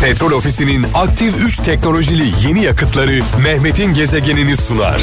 Petrol 0.00 0.32
Ofisi'nin 0.32 0.86
aktif 0.94 1.44
3 1.44 1.56
teknolojili 1.56 2.46
yeni 2.46 2.64
yakıtları 2.64 3.20
Mehmet'in 3.42 3.94
gezegenini 3.94 4.56
sunar. 4.56 5.00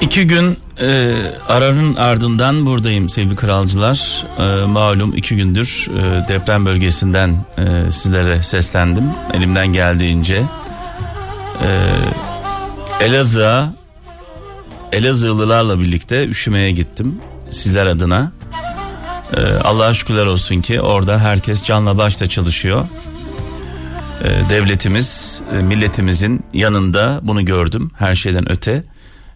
İki 0.00 0.26
gün 0.26 0.58
e, 0.80 1.12
aranın 1.48 1.94
ardından 1.94 2.66
buradayım 2.66 3.08
sevgili 3.08 3.36
kralcılar. 3.36 4.26
E, 4.38 4.66
malum 4.66 5.14
iki 5.16 5.36
gündür 5.36 5.88
e, 5.90 6.28
deprem 6.28 6.66
bölgesinden 6.66 7.36
e, 7.58 7.92
sizlere 7.92 8.42
seslendim. 8.42 9.04
Elimden 9.34 9.66
geldiğince. 9.66 10.42
E, 11.62 11.68
Elazığ'a 13.04 13.83
Elazığlılarla 14.92 15.80
birlikte 15.80 16.26
üşümeye 16.26 16.70
gittim 16.70 17.20
sizler 17.50 17.86
adına. 17.86 18.32
Ee, 19.36 19.40
Allah'a 19.40 19.94
şükürler 19.94 20.26
olsun 20.26 20.60
ki 20.60 20.80
orada 20.80 21.18
herkes 21.18 21.64
canla 21.64 21.98
başla 21.98 22.26
çalışıyor. 22.26 22.84
Ee, 24.24 24.50
devletimiz, 24.50 25.40
e, 25.58 25.62
milletimizin 25.62 26.44
yanında 26.52 27.20
bunu 27.22 27.44
gördüm 27.44 27.90
her 27.98 28.14
şeyden 28.14 28.52
öte. 28.52 28.84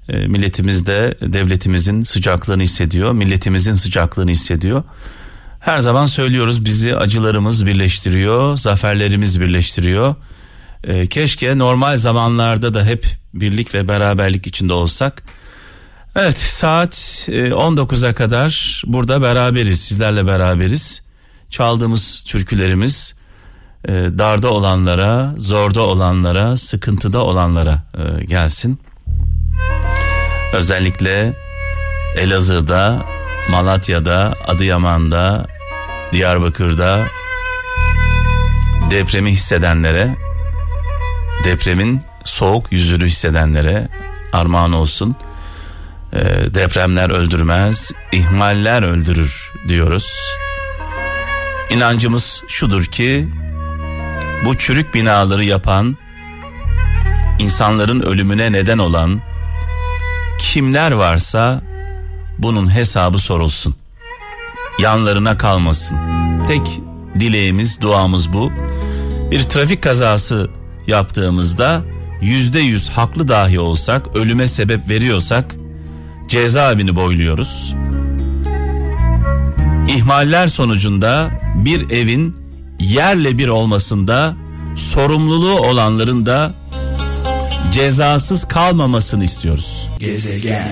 Ee, 0.09 0.27
milletimiz 0.27 0.87
de 0.87 1.19
devletimizin 1.21 2.03
sıcaklığını 2.03 2.63
hissediyor, 2.63 3.13
milletimizin 3.13 3.75
sıcaklığını 3.75 4.31
hissediyor. 4.31 4.83
Her 5.61 5.81
zaman 5.81 6.07
söylüyoruz 6.07 6.65
bizi 6.65 6.97
acılarımız 6.97 7.67
birleştiriyor, 7.67 8.57
zaferlerimiz 8.57 9.41
birleştiriyor. 9.41 10.15
Ee, 10.85 11.07
keşke 11.07 11.59
normal 11.59 11.97
zamanlarda 11.97 12.75
da 12.75 12.85
hep 12.85 13.07
birlik 13.35 13.75
ve 13.75 13.89
beraberlik 13.89 14.47
içinde 14.47 14.73
olsak. 14.73 15.23
Evet 16.17 16.39
saat 16.39 16.95
19'a 17.29 18.15
kadar 18.15 18.83
burada 18.87 19.23
beraberiz 19.23 19.81
sizlerle 19.81 20.27
beraberiz. 20.27 21.03
Çaldığımız 21.51 22.25
türkülerimiz 22.27 23.15
e, 23.85 23.93
darda 23.93 24.53
olanlara, 24.53 25.35
zorda 25.39 25.81
olanlara, 25.81 26.57
sıkıntıda 26.57 27.25
olanlara 27.25 27.83
e, 27.99 28.25
gelsin. 28.25 28.81
Özellikle 30.53 31.33
Elazığ'da, 32.17 33.07
Malatya'da, 33.51 34.35
Adıyaman'da, 34.47 35.47
Diyarbakır'da 36.13 37.07
depremi 38.91 39.31
hissedenlere, 39.31 40.17
depremin 41.45 42.03
soğuk 42.25 42.73
yüzünü 42.73 43.07
hissedenlere 43.07 43.89
armağan 44.33 44.73
olsun. 44.73 45.17
E, 46.13 46.55
depremler 46.55 47.11
öldürmez, 47.11 47.93
ihmaller 48.13 48.83
öldürür 48.83 49.53
diyoruz. 49.69 50.13
İnancımız 51.71 52.43
şudur 52.49 52.85
ki 52.85 53.29
bu 54.45 54.59
çürük 54.59 54.95
binaları 54.95 55.45
yapan, 55.45 55.97
insanların 57.39 58.01
ölümüne 58.01 58.53
neden 58.53 58.79
olan 58.79 59.21
kimler 60.39 60.93
varsa 60.93 61.63
bunun 62.39 62.75
hesabı 62.75 63.19
sorulsun. 63.19 63.77
Yanlarına 64.79 65.39
kalmasın. 65.39 65.99
Tek 66.47 66.81
dileğimiz, 67.21 67.81
duamız 67.81 68.33
bu. 68.33 68.53
Bir 69.31 69.43
trafik 69.43 69.83
kazası 69.83 70.51
yaptığımızda 70.87 71.83
yüzde 72.21 72.61
yüz 72.61 72.89
haklı 72.89 73.29
dahi 73.29 73.61
olsak, 73.61 74.17
ölüme 74.17 74.49
sebep 74.49 74.89
veriyorsak 74.89 75.55
cezaevini 76.29 76.97
boyluyoruz. 76.97 77.75
İhmaller 79.89 80.49
sonucunda 80.49 81.31
bir 81.55 81.91
evin 81.91 82.37
yerle 82.81 83.39
bir 83.39 83.49
olmasında 83.49 84.37
sorumluluğu 84.77 85.61
olanların 85.61 86.27
da 86.27 86.53
cezasız 87.73 88.45
kalmamasını 88.45 89.25
istiyoruz. 89.25 89.89
Gezegen. 89.99 90.69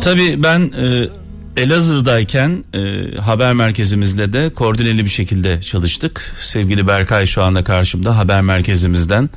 Tabii 0.00 0.42
ben 0.42 0.60
e, 0.60 1.08
Elazığ'dayken 1.56 2.64
e, 2.74 3.16
haber 3.16 3.52
merkezimizde 3.52 4.32
de 4.32 4.50
koordineli 4.54 5.04
bir 5.04 5.10
şekilde 5.10 5.62
çalıştık. 5.62 6.34
Sevgili 6.42 6.86
Berkay 6.88 7.26
şu 7.26 7.42
anda 7.42 7.64
karşımda 7.64 8.18
haber 8.18 8.40
merkezimizden. 8.40 9.30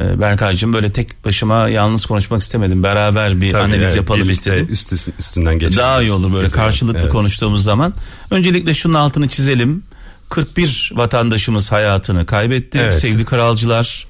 E, 0.00 0.20
Berkay'cığım 0.20 0.72
böyle 0.72 0.92
tek 0.92 1.24
başıma 1.24 1.68
yalnız 1.68 2.06
konuşmak 2.06 2.42
istemedim. 2.42 2.82
Beraber 2.82 3.40
bir 3.40 3.52
Tabii, 3.52 3.62
analiz 3.62 3.86
evet, 3.86 3.96
yapalım 3.96 4.30
istedim. 4.30 4.66
Üst, 4.70 4.92
üst- 4.92 5.08
üstünden 5.18 5.58
geçelim. 5.58 5.78
Daha 5.78 6.02
iyi 6.02 6.12
olur 6.12 6.32
böyle 6.32 6.42
Mesela, 6.42 6.64
karşılıklı 6.64 7.00
evet. 7.00 7.12
konuştuğumuz 7.12 7.64
zaman. 7.64 7.94
Öncelikle 8.30 8.74
şunun 8.74 8.94
altını 8.94 9.28
çizelim. 9.28 9.82
41 10.28 10.92
vatandaşımız 10.94 11.72
hayatını 11.72 12.26
kaybetti. 12.26 12.78
Evet. 12.82 12.94
Sevgili 12.94 13.24
kralcılar 13.24 14.06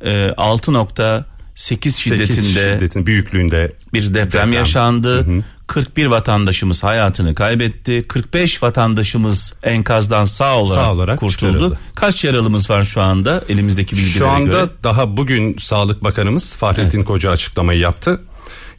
e, 0.00 0.10
6.8 0.10 1.24
Sekiz 1.54 1.96
şiddetinde 1.96 2.72
şiddetin 2.72 3.06
büyüklüğünde 3.06 3.72
bir 3.94 4.08
deprem, 4.08 4.26
deprem. 4.26 4.52
yaşandı. 4.52 5.26
41 5.66 6.06
vatandaşımız 6.06 6.82
hayatını 6.84 7.34
kaybetti. 7.34 8.04
45 8.08 8.62
vatandaşımız 8.62 9.54
enkazdan 9.62 10.24
sağ 10.24 10.56
olarak, 10.58 10.84
Sağ 10.84 10.92
olarak 10.92 11.20
kurtuldu. 11.20 11.52
çıkarıldı. 11.52 11.78
Kaç 11.94 12.24
yaralımız 12.24 12.70
var 12.70 12.84
şu 12.84 13.00
anda 13.02 13.42
elimizdeki 13.48 13.96
bilgilere 13.96 14.18
Şu 14.18 14.28
anda 14.28 14.50
göre? 14.50 14.70
daha 14.84 15.16
bugün 15.16 15.56
Sağlık 15.58 16.04
Bakanımız 16.04 16.56
Fahrettin 16.56 17.02
Koca 17.04 17.30
açıklamayı 17.30 17.80
yaptı. 17.80 18.20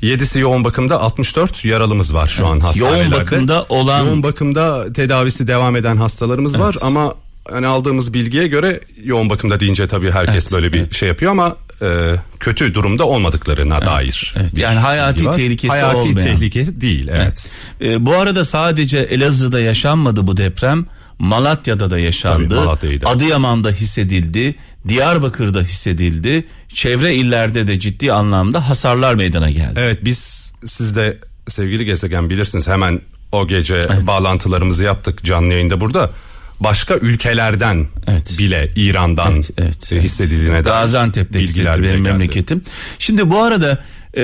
7'si 0.03 0.39
yoğun 0.39 0.63
bakımda 0.63 1.01
64 1.01 1.65
yaralımız 1.65 2.13
var 2.13 2.27
şu 2.27 2.47
an 2.47 2.59
hastanelerde. 2.59 2.97
Yoğun 2.99 3.11
bakımda 3.11 3.65
olan 3.69 4.05
Yoğun 4.05 4.23
bakımda 4.23 4.93
tedavisi 4.93 5.47
devam 5.47 5.75
eden 5.75 5.97
hastalarımız 5.97 6.59
var 6.59 6.75
ama 6.81 7.13
hani 7.51 7.67
aldığımız 7.67 8.13
bilgiye 8.13 8.47
göre 8.47 8.79
yoğun 9.03 9.29
bakımda 9.29 9.59
deyince 9.59 9.87
tabii 9.87 10.11
herkes 10.11 10.43
Evet, 10.43 10.51
böyle 10.53 10.73
bir 10.73 10.77
evet. 10.79 10.93
şey 10.95 11.09
yapıyor 11.09 11.31
ama 11.31 11.55
e, 11.81 12.15
kötü 12.39 12.73
durumda 12.73 13.05
olmadıklarına 13.05 13.85
dair. 13.85 14.33
evet. 14.37 14.57
Yani 14.57 14.79
hayati 14.79 15.25
var. 15.25 15.33
tehlikesi 15.33 15.73
hayati 15.73 15.97
olmayan. 15.97 16.27
tehlikesi 16.27 16.81
değil 16.81 17.07
evet. 17.11 17.49
E, 17.81 18.05
bu 18.05 18.15
arada 18.15 18.45
sadece 18.45 18.97
Elazığ'da 18.99 19.59
yaşanmadı 19.59 20.27
bu 20.27 20.37
deprem. 20.37 20.85
Malatya'da 21.19 21.89
da 21.89 21.99
yaşandı. 21.99 22.77
Tabii. 22.81 22.99
Adıyaman'da 23.05 23.71
hissedildi. 23.71 24.55
Diyarbakır'da 24.87 25.61
hissedildi. 25.61 26.45
Çevre 26.73 27.15
illerde 27.15 27.67
de 27.67 27.79
ciddi 27.79 28.13
anlamda 28.13 28.69
hasarlar 28.69 29.15
meydana 29.15 29.49
geldi. 29.49 29.73
Evet 29.75 29.99
biz 30.05 30.53
siz 30.65 30.95
de 30.95 31.17
sevgili 31.47 31.85
gezegen 31.85 32.29
bilirsiniz 32.29 32.67
hemen 32.67 33.01
o 33.31 33.47
gece 33.47 33.87
bağlantılarımızı 34.07 34.83
yaptık 34.83 35.23
canlı 35.23 35.53
yayında 35.53 35.81
burada. 35.81 36.09
Başka 36.59 36.95
ülkelerden 36.95 37.87
Evet. 38.07 38.35
bile 38.39 38.67
İran'dan 38.75 39.33
Evet, 39.33 39.49
evet, 39.57 39.89
evet. 39.91 40.03
hissedildiğine 40.03 40.53
dair 40.53 40.63
Gaziantep'te 40.63 41.39
hissetti 41.39 41.67
benim 41.67 41.83
geldi. 41.83 42.01
memleketim. 42.01 42.63
Şimdi 42.99 43.29
bu 43.29 43.41
arada 43.43 43.83
e, 44.17 44.23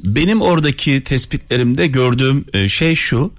benim 0.00 0.40
oradaki 0.42 1.02
tespitlerimde 1.02 1.86
gördüğüm 1.86 2.44
e, 2.52 2.68
şey 2.68 2.94
şu. 2.94 3.32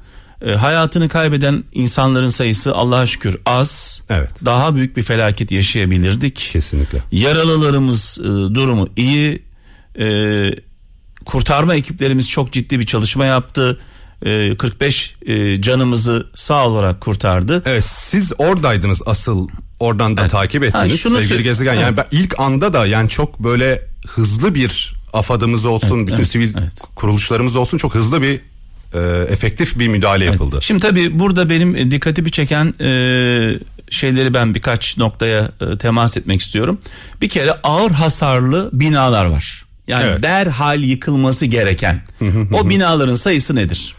E, 0.46 0.52
hayatını 0.52 1.10
kaybeden 1.10 1.64
insanların 1.74 2.28
sayısı 2.28 2.74
Allah'a 2.76 3.08
şükür 3.08 3.38
az. 3.46 4.02
Evet. 4.10 4.32
Daha 4.46 4.76
büyük 4.76 4.98
bir 4.98 5.04
felaket 5.04 5.52
yaşayabilirdik. 5.52 6.50
Kesinlikle. 6.54 7.00
Yaralılarımız 7.12 8.18
e, 8.22 8.24
durumu 8.56 8.90
iyi. 8.98 9.44
E, 10.00 10.06
kurtarma 11.26 11.76
ekiplerimiz 11.76 12.30
çok 12.30 12.52
ciddi 12.54 12.80
bir 12.80 12.86
çalışma 12.86 13.26
yaptı. 13.26 13.80
E, 14.26 14.58
45 14.58 15.16
e, 15.26 15.62
canımızı 15.62 16.28
sağ 16.36 16.68
olarak 16.68 17.02
kurtardı. 17.02 17.64
Evet 17.66 17.86
siz 17.86 18.34
oradaydınız 18.38 19.02
asıl 19.06 19.48
oradan 19.80 20.18
da 20.18 20.28
takip 20.28 20.64
ettiniz 20.64 21.00
şunu 21.00 21.18
sevgili 21.22 21.44
gezegen. 21.44 21.74
Yani 21.74 21.84
Evet. 21.84 21.98
ben 21.98 22.18
ilk 22.18 22.40
anda 22.40 22.74
da 22.74 22.86
yani 22.86 23.10
çok 23.10 23.40
böyle 23.40 23.88
hızlı 24.08 24.56
bir 24.56 24.96
AFAD'ımız 25.14 25.66
olsun, 25.66 25.98
Evet, 25.98 26.08
bütün 26.08 26.16
evet, 26.18 26.28
sivil 26.28 26.54
evet. 26.60 26.72
kuruluşlarımız 26.96 27.56
olsun 27.56 27.78
çok 27.78 27.96
hızlı 27.96 28.22
bir 28.22 28.40
e, 28.94 29.00
efektif 29.30 29.80
bir 29.80 29.88
müdahale 29.88 30.26
yapıldı. 30.26 30.60
Şimdi 30.62 30.80
tabii 30.82 31.20
burada 31.20 31.50
benim 31.50 31.76
e, 31.76 31.92
dikkatimi 31.92 32.32
çeken 32.32 32.74
e, 32.82 32.90
şeyleri 33.90 34.34
ben 34.34 34.56
birkaç 34.56 34.98
noktaya 34.98 35.52
e, 35.62 35.78
temas 35.78 36.18
etmek 36.18 36.42
istiyorum. 36.42 36.80
Bir 37.22 37.30
kere 37.30 37.52
ağır 37.64 37.92
hasarlı 37.92 38.70
binalar 38.74 39.26
var. 39.26 39.66
Yani 39.88 40.06
Evet. 40.08 40.24
derhal 40.24 40.84
yıkılması 40.84 41.46
gereken. 41.46 42.02
o 42.54 42.70
binaların 42.70 43.16
sayısı 43.16 43.56
nedir? 43.56 43.96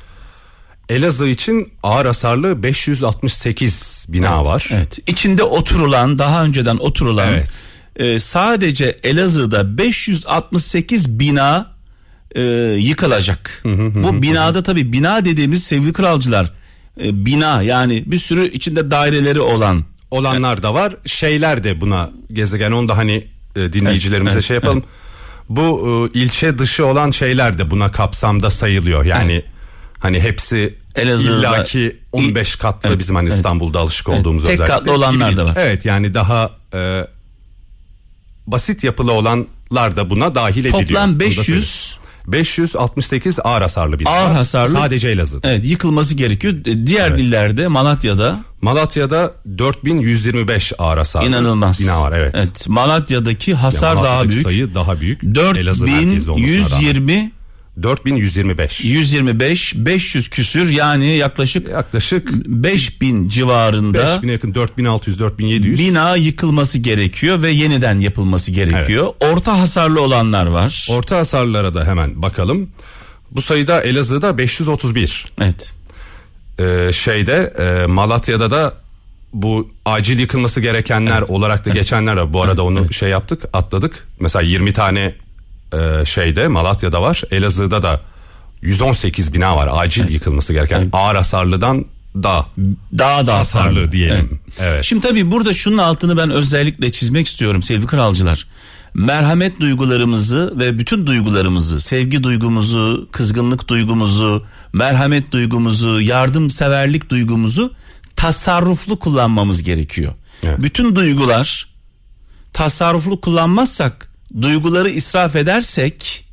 Elazığ 0.89 1.29
için 1.29 1.73
ağır 1.83 2.07
hasarlı 2.07 2.63
568 2.63 4.07
bina 4.09 4.45
var. 4.45 4.69
Evet. 4.73 4.99
İçinde 5.07 5.43
oturulan, 5.43 6.19
daha 6.19 6.45
önceden 6.45 6.77
oturulan 6.77 7.29
Evet. 7.29 7.61
e, 7.97 8.19
sadece 8.19 8.97
Elazığ'da 9.03 9.79
568 9.79 11.19
bina 11.19 11.67
e, 12.35 12.43
yıkılacak. 12.79 13.63
Bu 13.95 14.23
binada 14.23 14.63
tabii 14.63 14.93
bina 14.93 15.25
dediğimiz 15.25 15.65
sevgili 15.65 15.93
kralcılar 15.93 16.53
e, 17.05 17.25
bina 17.27 17.63
yani 17.63 18.03
bir 18.07 18.19
sürü 18.19 18.47
içinde 18.53 18.91
daireleri 18.91 19.41
olan 19.41 19.85
olanlar 20.11 20.63
da 20.63 20.75
var. 20.75 20.97
Şeyler 21.07 21.65
de 21.65 21.81
buna 21.81 22.11
gezegen 22.33 22.73
onu 22.73 22.89
da 22.89 22.97
hani 22.97 23.25
e, 23.57 23.73
dinleyicilerimize 23.73 24.35
Evet, 24.35 24.45
şey 24.45 24.55
yapalım. 24.55 24.83
Bu 25.49 26.09
e, 26.15 26.19
ilçe 26.19 26.59
dışı 26.59 26.87
olan 26.87 27.11
şeyler 27.11 27.59
de 27.59 27.71
buna 27.71 27.93
kapsamda 27.93 28.51
sayılıyor. 28.51 29.05
Yani 29.05 29.33
Evet. 29.33 29.45
Hani 29.99 30.21
hepsi 30.21 30.75
Elazığ'da- 30.95 31.39
illaki 31.41 31.97
15 32.13 32.57
katlı 32.57 32.89
Evet, 32.89 32.99
bizim 32.99 33.17
hani 33.17 33.27
evet. 33.29 33.37
İstanbul'da 33.37 33.79
alışık 33.81 34.09
Evet, 34.09 34.19
olduğumuz 34.21 34.43
tek 34.45 34.53
özellikle. 34.53 34.75
katlı 34.75 34.93
olanlar 34.93 35.29
gibi. 35.31 35.39
da 35.41 35.45
var. 35.45 35.55
Evet 35.59 35.85
yani 35.85 36.15
daha 36.15 36.51
e, 36.75 37.07
basit 38.47 38.85
yapılı 38.85 39.13
olanlar 39.13 39.97
da 39.97 40.11
buna 40.11 40.35
dahil 40.35 40.65
ediliyor. 40.65 40.81
Toplam 40.87 41.11
Bunu 41.11 41.21
da 41.21 41.25
500 41.25 41.47
söyleyeyim. 41.47 41.67
568 42.29 43.39
ağır 43.45 43.63
hasarlı 43.63 43.99
bina. 43.99 44.11
Ağır 44.11 44.31
hasarlı. 44.31 44.73
Sadece 44.77 45.09
Elazığ'da. 45.09 45.51
Evet 45.51 45.65
yıkılması 45.65 46.15
gerekiyor. 46.15 46.55
Diğer 46.87 47.11
Evet. 47.11 47.21
illerde 47.21 47.69
Malatya'da 47.69 48.39
Malatya'da 48.63 49.33
4125 49.59 50.73
ağır 50.79 50.99
hasarlı 50.99 51.29
inanılmaz. 51.29 51.81
bina 51.81 52.03
var. 52.03 52.13
Evet. 52.13 52.69
Malatya'daki 52.69 53.51
Yani 53.51 53.61
hasar 53.61 53.97
daha 53.97 54.03
Malatya'daki 54.03 54.31
büyük. 54.31 54.43
Sayı 54.43 54.75
daha 54.75 55.01
büyük. 55.01 55.25
Elazığ 55.57 55.85
merkezli 55.85 56.31
olmasına 56.31 56.57
rağmen. 56.57 56.71
4120 56.71 57.33
4125. 57.83 58.85
125 58.85 59.75
500 59.77 60.29
küsür 60.31 60.71
yani 60.71 61.07
yaklaşık 61.07 61.69
Yaklaşık 61.69 62.31
5000 62.47 63.29
civarında 63.29 63.99
5000'e 63.99 64.33
yakın 64.33 64.55
4600 64.55 65.19
4700. 65.19 65.79
bina 65.79 66.17
yıkılması 66.17 66.79
gerekiyor 66.79 67.43
ve 67.43 67.51
yeniden 67.51 68.01
yapılması 68.01 68.51
gerekiyor. 68.51 69.13
Orta 69.21 69.61
hasarlı 69.61 70.01
olanlar 70.01 70.47
var. 70.47 70.87
Orta 70.91 71.19
hasarlara 71.19 71.75
da 71.75 71.85
hemen 71.85 72.23
bakalım. 72.23 72.69
Bu 73.31 73.43
sayıda 73.43 73.81
Elazığ'da 73.81 74.39
531. 74.39 75.33
evet. 75.41 75.73
Ee, 76.61 76.93
şeyde 76.93 77.55
e, 77.59 77.87
Malatya'da 77.87 78.51
da 78.51 78.75
bu 79.33 79.71
acil 79.85 80.19
yıkılması 80.19 80.61
gerekenler 80.61 81.23
olarak 81.23 81.65
da 81.67 81.71
geçenler 81.71 82.17
var. 82.17 82.33
Bu 82.33 82.43
arada 82.43 82.65
onu 82.65 82.93
şey 82.93 83.09
yaptık, 83.09 83.45
atladık. 83.53 84.07
Mesela 84.21 84.43
20 84.43 84.73
tane 84.73 85.15
e, 85.73 86.05
şeyde 86.05 86.49
Malatya'da 86.49 87.03
var. 87.03 87.23
Elazığ'da 87.31 87.83
da 87.83 88.01
118 88.63 89.35
bina 89.35 89.57
var 89.57 89.69
acil 89.73 90.09
yıkılması 90.09 90.53
gereken. 90.53 90.89
Ağır 90.93 91.15
hasarlıdan 91.15 91.85
da 92.23 92.47
Daha 92.99 93.27
da 93.27 93.39
hasarlı, 93.39 93.69
hasarlı 93.69 93.93
diyelim. 93.93 94.41
Evet. 94.59 94.85
Şimdi 94.85 95.09
tabii 95.09 95.31
burada 95.31 95.53
şunun 95.53 95.79
altını 95.79 96.17
ben 96.17 96.31
özellikle 96.31 96.93
çizmek 96.93 97.27
istiyorum 97.27 97.63
sevgili 97.63 97.87
kralcılar. 97.87 98.47
Merhamet 98.95 99.61
duygularımızı 99.61 100.55
ve 100.59 100.79
bütün 100.79 101.07
duygularımızı, 101.07 101.81
sevgi 101.81 102.23
duygumuzu, 102.23 103.09
kızgınlık 103.13 103.69
duygumuzu, 103.69 104.45
merhamet 104.73 105.33
duygumuzu, 105.33 106.01
yardımseverlik 106.01 107.11
duygumuzu 107.11 107.73
tasarruflu 108.17 108.99
kullanmamız 108.99 109.63
gerekiyor. 109.63 110.13
Evet. 110.43 110.63
Bütün 110.63 110.97
duygular 110.97 111.69
tasarruflu 112.53 113.21
kullanmazsak, 113.21 114.09
duyguları 114.43 114.91
israf 114.91 115.37
edersek 115.37 116.27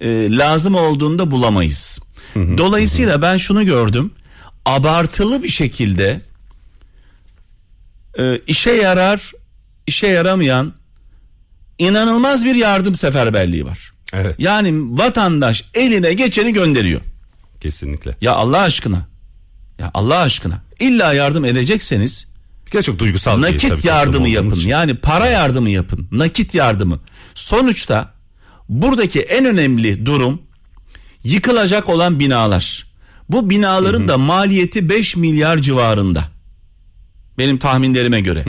e, 0.00 0.36
lazım 0.36 0.74
olduğunda 0.74 1.30
bulamayız. 1.30 2.00
Dolayısıyla 2.36 3.22
ben 3.22 3.36
şunu 3.36 3.64
gördüm. 3.64 4.12
Abartılı 4.64 5.42
bir 5.42 5.48
şekilde 5.48 6.20
e, 8.18 8.38
işe 8.46 8.70
yarar, 8.72 9.32
işe 9.86 10.06
yaramayan 10.06 10.74
inanılmaz 11.78 12.44
bir 12.44 12.54
yardım 12.54 12.94
seferberliği 12.94 13.64
var. 13.66 13.92
Evet. 14.12 14.34
Yani 14.38 14.98
vatandaş 14.98 15.64
eline 15.74 16.12
geçeni 16.14 16.52
gönderiyor. 16.52 17.00
kesinlikle. 17.60 18.16
Ya 18.20 18.32
Allah 18.32 18.58
aşkına. 18.60 19.06
Ya 19.78 19.90
Allah 19.94 20.18
aşkına. 20.18 20.62
İlla 20.80 21.12
yardım 21.12 21.44
edecekseniz 21.44 22.26
Bir 22.66 22.70
kere 22.70 22.82
çok 22.82 22.98
duygusal 22.98 23.32
tabii 23.32 23.42
nakit 23.42 23.68
toplum 23.70 23.84
yardımı 23.84 24.16
olduğumuz 24.16 24.34
yapın. 24.34 24.56
için. 24.56 24.68
Yani 24.68 24.94
para 24.94 25.26
yardımı 25.26 25.70
yapın. 25.70 26.08
Nakit 26.12 26.54
yardımı. 26.54 27.00
Sonuçta 27.34 28.14
buradaki 28.68 29.20
en 29.20 29.44
önemli 29.44 30.06
durum 30.06 30.42
yıkılacak 31.24 31.88
olan 31.88 32.20
binalar. 32.20 32.86
Bu 33.28 33.50
binaların 33.50 34.08
da 34.08 34.18
maliyeti 34.18 34.88
5 34.88 35.16
milyar 35.16 35.58
civarında. 35.58 36.24
Benim 37.38 37.58
tahminlerime 37.58 38.20
göre. 38.20 38.44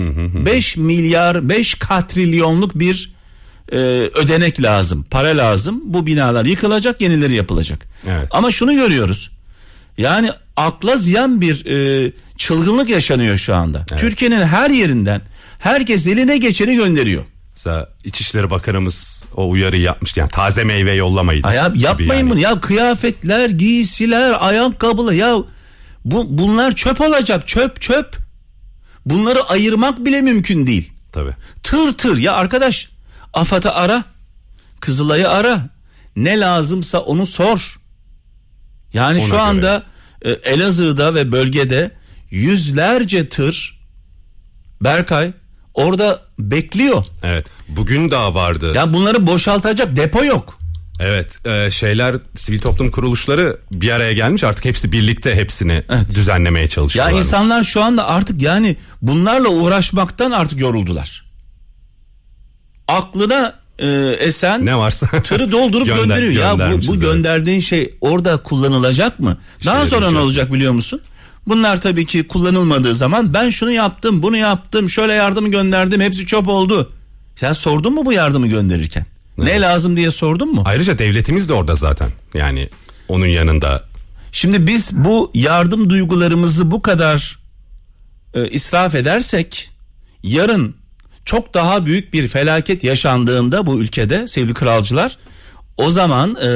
5 0.45 0.77
milyar 0.77 1.49
5 1.49 1.75
katrilyonluk 1.75 2.79
bir 2.79 3.13
e, 3.71 3.77
ödenek 4.13 4.61
lazım. 4.61 5.05
Para 5.11 5.37
lazım. 5.37 5.81
Bu 5.85 6.05
binalar 6.05 6.45
yıkılacak, 6.45 7.01
yenileri 7.01 7.33
yapılacak. 7.35 7.85
Evet. 8.07 8.27
Ama 8.31 8.51
şunu 8.51 8.73
görüyoruz. 8.73 9.31
Yani 9.97 10.31
akla 10.55 10.95
ziyan 10.95 11.41
bir 11.41 11.65
e, 11.65 12.11
çılgınlık 12.37 12.89
yaşanıyor 12.89 13.37
şu 13.37 13.55
anda. 13.55 13.85
Türkiye'nin 13.97 14.41
her 14.41 14.69
yerinden 14.69 15.21
herkes 15.59 16.07
eline 16.07 16.37
geçeni 16.37 16.75
gönderiyor. 16.75 17.23
Mesela 17.55 17.89
İçişleri 18.03 18.49
Bakanımız 18.49 19.23
o 19.35 19.49
uyarıyı 19.49 19.81
yapmış 19.81 20.17
yani 20.17 20.29
taze 20.29 20.63
meyve 20.63 20.93
yollamayın. 20.93 21.43
Ya 21.43 21.71
yapmayın 21.75 22.13
yani. 22.13 22.29
bunu 22.29 22.39
ya 22.39 22.61
kıyafetler, 22.61 23.49
giysiler, 23.49 24.35
ayakkabılar 24.39 25.13
ya 25.13 25.35
bu 26.05 26.37
bunlar 26.37 26.75
çöp 26.75 27.01
olacak 27.01 27.47
çöp 27.47 27.81
çöp. 27.81 28.17
Bunları 29.05 29.43
ayırmak 29.43 30.05
bile 30.05 30.21
mümkün 30.21 30.67
değil. 30.67 30.91
Tabii. 31.11 31.35
Tır 31.63 31.93
tır 31.93 32.17
ya 32.17 32.33
arkadaş 32.33 32.89
AFAD'ı 33.33 33.71
ara. 33.71 34.03
Kızılay'ı 34.79 35.29
ara. 35.29 35.69
Ne 36.15 36.39
lazımsa 36.39 36.99
onu 36.99 37.25
sor. 37.25 37.79
Yani 38.93 39.17
Ona 39.19 39.25
şu 39.25 39.31
göre. 39.31 39.41
anda 39.41 39.83
e, 40.21 40.31
Elazığ'da 40.31 41.15
ve 41.15 41.31
bölgede 41.31 41.91
yüzlerce 42.31 43.29
tır 43.29 43.79
Berkay 44.81 45.33
orada 45.73 46.21
bekliyor. 46.39 47.05
Evet. 47.23 47.47
Bugün 47.67 48.11
daha 48.11 48.33
vardı. 48.33 48.71
Ya 48.75 48.93
bunları 48.93 49.27
boşaltacak 49.27 49.95
depo 49.95 50.23
yok. 50.23 50.59
Evet. 50.99 51.45
e, 51.45 51.71
şeyler 51.71 52.15
sivil 52.35 52.59
toplum 52.59 52.91
kuruluşları 52.91 53.57
bir 53.71 53.91
araya 53.91 54.13
gelmiş 54.13 54.43
artık 54.43 54.65
hepsi 54.65 54.91
birlikte 54.91 55.35
hepsini 55.35 55.83
Evet. 55.89 56.15
düzenlemeye 56.15 56.63
Ya 56.65 56.69
çalışıyorlar. 56.69 57.13
insanlar 57.19 57.63
şu 57.63 57.83
anda 57.83 58.07
artık 58.07 58.41
yani 58.41 58.75
bunlarla 59.01 59.49
uğraşmaktan 59.49 60.31
artık 60.31 60.59
yoruldular. 60.59 61.23
Aklına 62.87 63.53
e, 63.79 63.87
esen 64.19 64.65
ne 64.65 64.77
varsa 64.77 65.07
tırı 65.23 65.51
doldurup 65.51 65.87
gönder- 65.95 66.03
gönderiyor. 66.03 66.59
Ya 66.59 66.71
bu, 66.81 66.87
bu 66.87 66.99
gönderdiğin 66.99 67.59
şey 67.59 67.93
orada 68.01 68.37
kullanılacak 68.37 69.19
mı? 69.19 69.37
Daha 69.65 69.75
şeyler 69.75 69.89
sonra 69.89 70.11
ne 70.11 70.17
olacak 70.17 70.53
biliyor 70.53 70.73
musun? 70.73 71.01
Bunlar 71.47 71.81
tabii 71.81 72.05
ki 72.05 72.27
kullanılmadığı 72.27 72.95
zaman 72.95 73.33
ben 73.33 73.49
şunu 73.49 73.71
yaptım, 73.71 74.23
bunu 74.23 74.37
yaptım, 74.37 74.89
şöyle 74.89 75.13
yardımı 75.13 75.49
gönderdim, 75.49 76.01
hepsi 76.01 76.25
çöp 76.25 76.47
oldu. 76.47 76.93
Sen 77.35 77.53
sordun 77.53 77.93
mu 77.93 78.05
bu 78.05 78.13
yardımı 78.13 78.47
gönderirken? 78.47 79.05
Ne 79.37 79.61
lazım 79.61 79.95
diye 79.95 80.11
sordun 80.11 80.53
mu? 80.53 80.63
Ayrıca 80.65 80.99
devletimiz 80.99 81.49
de 81.49 81.53
orada 81.53 81.75
zaten. 81.75 82.11
Yani 82.33 82.69
onun 83.07 83.27
yanında 83.27 83.83
Şimdi 84.31 84.67
biz 84.67 84.93
bu 84.93 85.31
yardım 85.33 85.89
duygularımızı 85.89 86.71
bu 86.71 86.81
kadar 86.81 87.39
e, 88.33 88.49
israf 88.49 88.95
edersek 88.95 89.69
yarın 90.23 90.75
çok 91.25 91.53
daha 91.53 91.85
büyük 91.85 92.13
bir 92.13 92.27
felaket 92.27 92.83
yaşandığında 92.83 93.65
bu 93.65 93.81
ülkede 93.81 94.27
sevgili 94.27 94.53
kralcılar 94.53 95.17
o 95.77 95.89
zaman 95.89 96.35
e, 96.35 96.49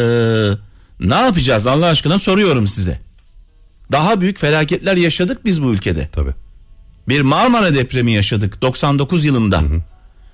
ne 1.00 1.16
yapacağız 1.16 1.68
Allah 1.68 1.86
aşkına 1.86 2.20
soruyorum 2.20 2.68
size. 2.68 3.00
Daha 3.92 4.22
büyük 4.22 4.40
felaketler 4.40 4.98
yaşadık 4.98 5.46
biz 5.46 5.64
bu 5.64 5.74
ülkede. 5.74 6.10
tabii. 6.12 6.34
Bir 7.08 7.22
Marmara 7.22 7.74
depremi 7.74 8.12
yaşadık 8.14 8.62
99 8.62 9.26
yılında. 9.26 9.62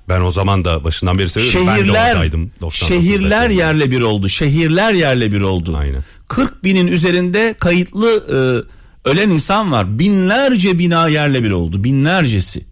Ben 0.10 0.22
o 0.22 0.32
zaman 0.32 0.66
da 0.66 0.84
başından 0.84 1.18
beri 1.20 1.30
söylüyorum. 1.30 1.68
ben 1.68 1.76
de 1.76 1.80
Şehirler 1.80 2.12
oradaydım. 2.14 2.52
99'da 2.62 2.72
şehirler 2.72 3.42
depremde. 3.42 3.54
yerle 3.62 3.92
bir 3.92 4.02
oldu. 4.02 4.30
Şehirler 4.30 4.94
yerle 4.94 5.32
bir 5.32 5.42
oldu. 5.42 5.78
Aynen. 5.78 6.04
40 6.28 6.64
binin 6.64 6.88
üzerinde 6.88 7.56
kayıtlı 7.60 8.10
e, 8.10 9.10
ölen 9.10 9.30
insan 9.30 9.72
var. 9.72 10.00
Binlerce 10.00 10.80
bina 10.80 11.08
yerle 11.08 11.44
bir 11.44 11.52
oldu. 11.52 11.84
Binlercesi. 11.84 12.66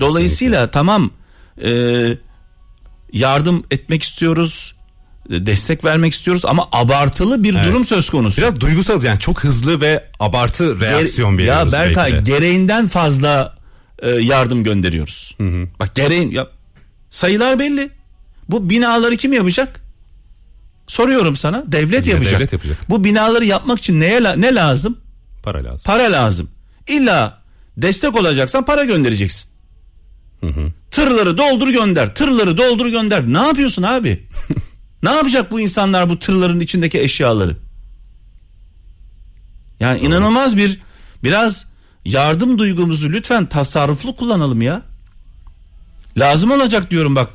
Dolayısıyla 0.00 0.70
tamam 0.70 1.10
e, 1.64 1.70
yardım 3.12 3.64
etmek 3.70 4.02
istiyoruz. 4.02 4.74
Destek 5.30 5.84
vermek 5.84 6.12
istiyoruz 6.12 6.44
ama 6.44 6.68
abartılı 6.72 7.42
bir 7.44 7.54
durum 7.64 7.84
söz 7.84 8.10
konusu. 8.10 8.42
Biraz 8.42 8.60
duygusal 8.60 9.02
yani 9.02 9.18
çok 9.18 9.44
hızlı 9.44 9.80
ve 9.80 10.04
abartı 10.20 10.80
reaksiyon 10.80 11.34
Ger- 11.34 11.38
veriyoruz. 11.38 11.72
Ya 11.72 11.80
Berkay 11.80 12.24
gereğinden 12.24 12.88
fazla 12.88 13.56
e, 14.02 14.10
yardım 14.10 14.64
gönderiyoruz. 14.64 15.36
Bak 15.80 15.94
gereğin 15.94 16.30
ya 16.30 16.46
sayılar 17.10 17.58
belli. 17.58 17.90
Bu 18.48 18.70
binaları 18.70 19.16
kim 19.16 19.32
yapacak? 19.32 19.80
Soruyorum 20.86 21.36
sana. 21.36 21.64
Devlet 21.66 22.06
Yine 22.06 22.14
yapacak. 22.14 22.34
devlet 22.34 22.52
yapacak. 22.52 22.78
Bu 22.90 23.04
binaları 23.04 23.44
yapmak 23.44 23.78
için 23.78 24.00
neye 24.00 24.22
la- 24.22 24.36
ne 24.36 24.54
lazım? 24.54 24.98
Para 25.42 25.64
lazım. 25.64 25.80
Para 25.84 26.02
lazım. 26.12 26.50
İlla 26.88 27.42
destek 27.76 28.16
olacaksan 28.16 28.64
para 28.64 28.84
göndereceksin. 28.84 29.50
Tırları 30.90 31.38
doldur 31.38 31.68
gönder. 31.68 32.14
Tırları 32.14 32.56
doldur 32.56 32.86
gönder. 32.86 33.26
Ne 33.32 33.38
yapıyorsun 33.38 33.82
abi? 33.82 34.26
ne 35.02 35.10
yapacak 35.10 35.50
bu 35.50 35.60
insanlar 35.60 36.08
bu 36.08 36.18
tırların 36.18 36.60
içindeki 36.60 37.00
eşyaları? 37.00 37.56
Yani 39.80 40.00
inanılmaz 40.00 40.56
bir 40.56 40.78
biraz 41.24 41.66
yardım 42.04 42.58
duygumuzu 42.58 43.12
lütfen 43.12 43.46
tasarruflu 43.46 44.16
kullanalım 44.16 44.62
ya. 44.62 44.82
Lazım 46.16 46.50
olacak 46.50 46.90
diyorum 46.90 47.16
bak. 47.16 47.30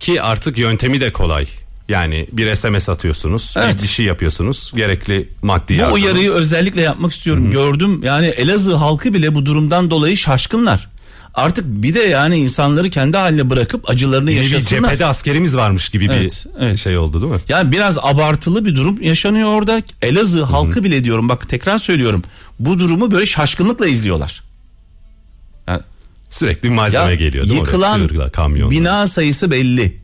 Ki 0.00 0.22
artık 0.22 0.58
yöntemi 0.58 1.00
de 1.00 1.12
kolay. 1.12 1.46
Yani 1.88 2.26
bir 2.32 2.54
SMS 2.56 2.88
atıyorsunuz, 2.88 3.54
Evet. 3.58 3.82
bir, 3.82 3.88
şey 3.88 4.06
yapıyorsunuz. 4.06 4.72
Gerekli 4.76 5.28
maddi 5.42 5.72
Bu 5.72 5.78
yardım. 5.78 5.94
uyarıyı 5.94 6.30
özellikle 6.32 6.80
yapmak 6.80 7.12
istiyorum. 7.12 7.50
Gördüm 7.50 8.00
yani 8.02 8.26
Elazığ 8.26 8.74
halkı 8.74 9.14
bile 9.14 9.34
bu 9.34 9.46
durumdan 9.46 9.90
dolayı 9.90 10.16
şaşkınlar. 10.16 10.89
Artık 11.34 11.64
bir 11.66 11.94
de 11.94 12.00
yani 12.00 12.36
insanları 12.38 12.90
kendi 12.90 13.16
haline 13.16 13.50
bırakıp 13.50 13.90
acılarını 13.90 14.30
Yine 14.30 14.40
bir 14.44 14.50
yaşasınlar. 14.50 14.90
cephede 14.90 15.06
askerimiz 15.06 15.56
varmış 15.56 15.88
gibi 15.88 16.08
Evet, 16.12 16.46
bir 16.58 16.64
evet. 16.64 16.78
şey 16.78 16.98
oldu 16.98 17.20
değil 17.22 17.32
mi? 17.32 17.38
Yani 17.48 17.72
biraz 17.72 17.98
abartılı 17.98 18.64
bir 18.64 18.76
durum 18.76 19.02
yaşanıyor 19.02 19.48
orada. 19.48 19.82
Elazığ 20.02 20.42
halkı 20.44 20.84
bile 20.84 21.04
diyorum 21.04 21.28
bak 21.28 21.48
tekrar 21.48 21.78
söylüyorum. 21.78 22.22
Bu 22.58 22.78
durumu 22.78 23.10
böyle 23.10 23.26
şaşkınlıkla 23.26 23.86
izliyorlar. 23.86 24.42
Yani 25.68 25.80
Sürekli 26.30 26.62
bir 26.68 26.74
malzeme 26.74 27.04
ya 27.04 27.14
geliyor 27.14 27.44
değil 27.44 27.60
mi? 27.60 27.66
yıkılan 27.66 28.08
Tırla, 28.08 28.30
kamyonla. 28.30 28.70
bina 28.70 29.06
sayısı 29.06 29.50
belli. 29.50 30.00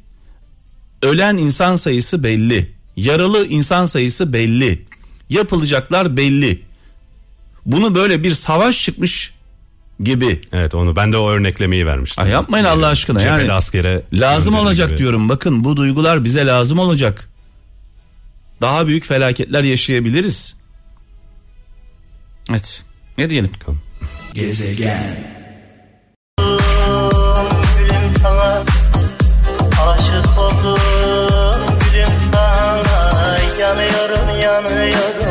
Ölen 1.03 1.37
insan 1.37 1.77
sayısı 1.77 2.23
belli. 2.25 2.71
Yaralı 2.97 3.47
insan 3.47 3.87
sayısı 3.87 4.33
belli. 4.33 4.83
Yapılacaklar 5.31 6.17
belli. 6.17 6.63
Bunu 7.67 7.95
böyle 7.95 8.23
bir 8.23 8.35
savaş 8.35 8.85
çıkmış 8.85 9.33
gibi. 10.01 10.41
Evet 10.53 10.75
onu 10.75 10.97
ben 10.97 11.13
de 11.13 11.17
o 11.17 11.31
örneklemeyi 11.31 11.87
vermiştim. 11.87 12.25
Ay 12.25 12.31
yapmayın 12.31 12.65
Allah 12.65 12.87
aşkına 12.87 13.21
Cephede 13.21 13.41
yani. 13.43 13.53
askere 13.53 14.03
Lazım 14.13 14.55
olacak 14.55 14.89
gibi. 14.89 14.99
diyorum. 14.99 15.29
Bakın 15.29 15.65
bu 15.65 15.77
duygular 15.77 16.25
bize 16.25 16.47
lazım 16.47 16.79
olacak. 16.79 17.29
Daha 18.61 18.87
büyük 18.87 19.05
felaketler 19.05 19.63
yaşayabiliriz. 19.63 20.55
Evet. 22.51 22.85
Ne 23.19 23.31
diyelim? 23.31 23.51
gülüm 27.79 28.11
sana 28.23 28.63
Aşık 29.87 30.39
oldum 30.39 30.79
gülüm 31.93 32.09
sana 32.33 33.39
yanıyorum 33.61 34.41
yanıyorum 34.43 35.26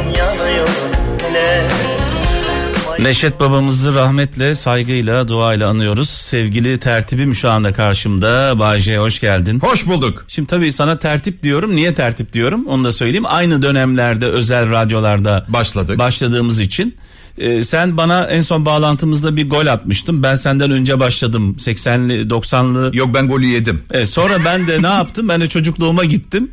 Neşet 3.05 3.39
babamızı 3.39 3.95
rahmetle, 3.95 4.55
saygıyla, 4.55 5.27
duayla 5.27 5.69
anıyoruz. 5.69 6.09
Sevgili 6.09 6.79
tertibim 6.79 7.35
şu 7.35 7.49
anda 7.49 7.73
karşımda. 7.73 8.59
Bayce 8.59 8.97
hoş 8.97 9.19
geldin. 9.19 9.59
Hoş 9.59 9.87
bulduk. 9.87 10.25
Şimdi 10.27 10.47
tabii 10.47 10.71
sana 10.71 10.99
tertip 10.99 11.43
diyorum. 11.43 11.75
Niye 11.75 11.93
tertip 11.93 12.33
diyorum? 12.33 12.67
Onu 12.67 12.83
da 12.83 12.91
söyleyeyim. 12.91 13.25
Aynı 13.27 13.61
dönemlerde 13.61 14.25
özel 14.25 14.71
radyolarda 14.71 15.45
Başladık. 15.47 15.99
başladığımız 15.99 16.59
için. 16.59 16.95
Ee, 17.37 17.61
sen 17.61 17.97
bana 17.97 18.25
en 18.25 18.41
son 18.41 18.65
bağlantımızda 18.65 19.35
bir 19.35 19.49
gol 19.49 19.67
atmıştın. 19.67 20.23
Ben 20.23 20.35
senden 20.35 20.71
önce 20.71 20.99
başladım. 20.99 21.55
80'li 21.59 22.27
90'lı. 22.27 22.95
Yok 22.95 23.13
ben 23.13 23.27
golü 23.27 23.45
yedim. 23.45 23.81
Evet, 23.91 24.09
sonra 24.09 24.45
ben 24.45 24.67
de 24.67 24.81
ne 24.81 24.87
yaptım? 24.87 25.29
Ben 25.29 25.41
de 25.41 25.49
çocukluğuma 25.49 26.05
gittim. 26.05 26.51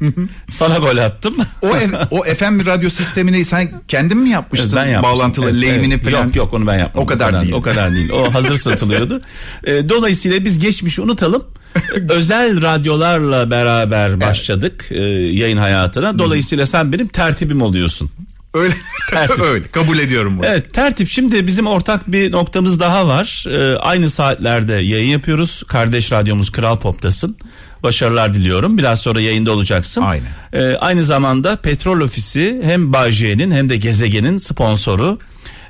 sana 0.51 0.79
gol 0.79 0.97
attım. 0.97 1.35
O 1.63 1.69
o 2.11 2.23
FM 2.23 2.67
radyo 2.67 2.91
sistemini 2.91 3.45
sen 3.45 3.83
kendin 3.89 4.19
mi 4.19 4.31
yapmıştın? 4.31 4.73
ben 4.77 4.87
yapmıştım. 4.87 5.19
Bağlantılı 5.19 5.51
Evet, 5.51 5.63
lehimini 5.63 5.95
evet. 5.95 6.05
falan. 6.05 6.25
Yok 6.25 6.37
yok 6.37 6.55
onu 6.55 6.67
ben 6.67 6.79
yapmadım. 6.79 7.03
O 7.03 7.07
kadar 7.07 7.41
değil. 7.41 7.53
O 7.53 7.63
kadar 7.63 7.95
değil. 7.95 8.11
O 8.11 8.35
hazır 8.35 8.57
satılıyordu. 8.57 9.21
Ee, 9.65 9.89
dolayısıyla 9.89 10.45
biz 10.45 10.59
geçmişi 10.59 11.03
unutalım. 11.03 11.45
Özel 12.09 12.63
radyolarla 12.63 13.51
beraber 13.51 14.21
başladık 14.21 14.87
e, 14.91 15.03
yayın 15.13 15.57
hayatına. 15.57 16.19
Dolayısıyla 16.19 16.67
sen 16.67 16.93
benim 16.93 17.07
tertibim 17.09 17.63
oluyorsun. 17.63 18.11
Öyle. 18.55 18.75
Tertip. 19.11 19.41
Öyle. 19.41 19.69
Kabul 19.69 19.99
ediyorum 19.99 20.39
bunu. 20.39 20.47
Evet 20.47 20.75
tertip 20.75 21.09
şimdi 21.09 21.47
bizim 21.47 21.67
ortak 21.67 22.13
bir 22.13 22.33
noktamız 22.33 22.81
daha 22.81 23.07
var. 23.07 23.45
Ee, 23.49 23.77
aynı 23.77 24.11
saatlerde 24.11 24.73
yayın 24.73 25.11
yapıyoruz. 25.11 25.63
Kardeş 25.69 26.13
radyomuz 26.13 26.53
Kral 26.53 26.77
Pop'tasın. 26.77 27.37
Başarılar 27.83 28.35
diliyorum. 28.35 28.79
Biraz 28.79 29.01
sonra 29.01 29.21
yayında 29.21 29.53
olacaksın. 29.53 30.03
Aynen. 30.03 30.27
Ee, 30.53 30.77
aynı 30.77 31.05
zamanda 31.05 31.57
Petrol 31.57 32.01
Ofisi 32.01 32.61
hem 32.65 32.93
Bağcay'ın 32.93 33.51
hem 33.51 33.69
de 33.69 33.77
Gezegen'in 33.77 34.39
sponsoru. 34.39 35.19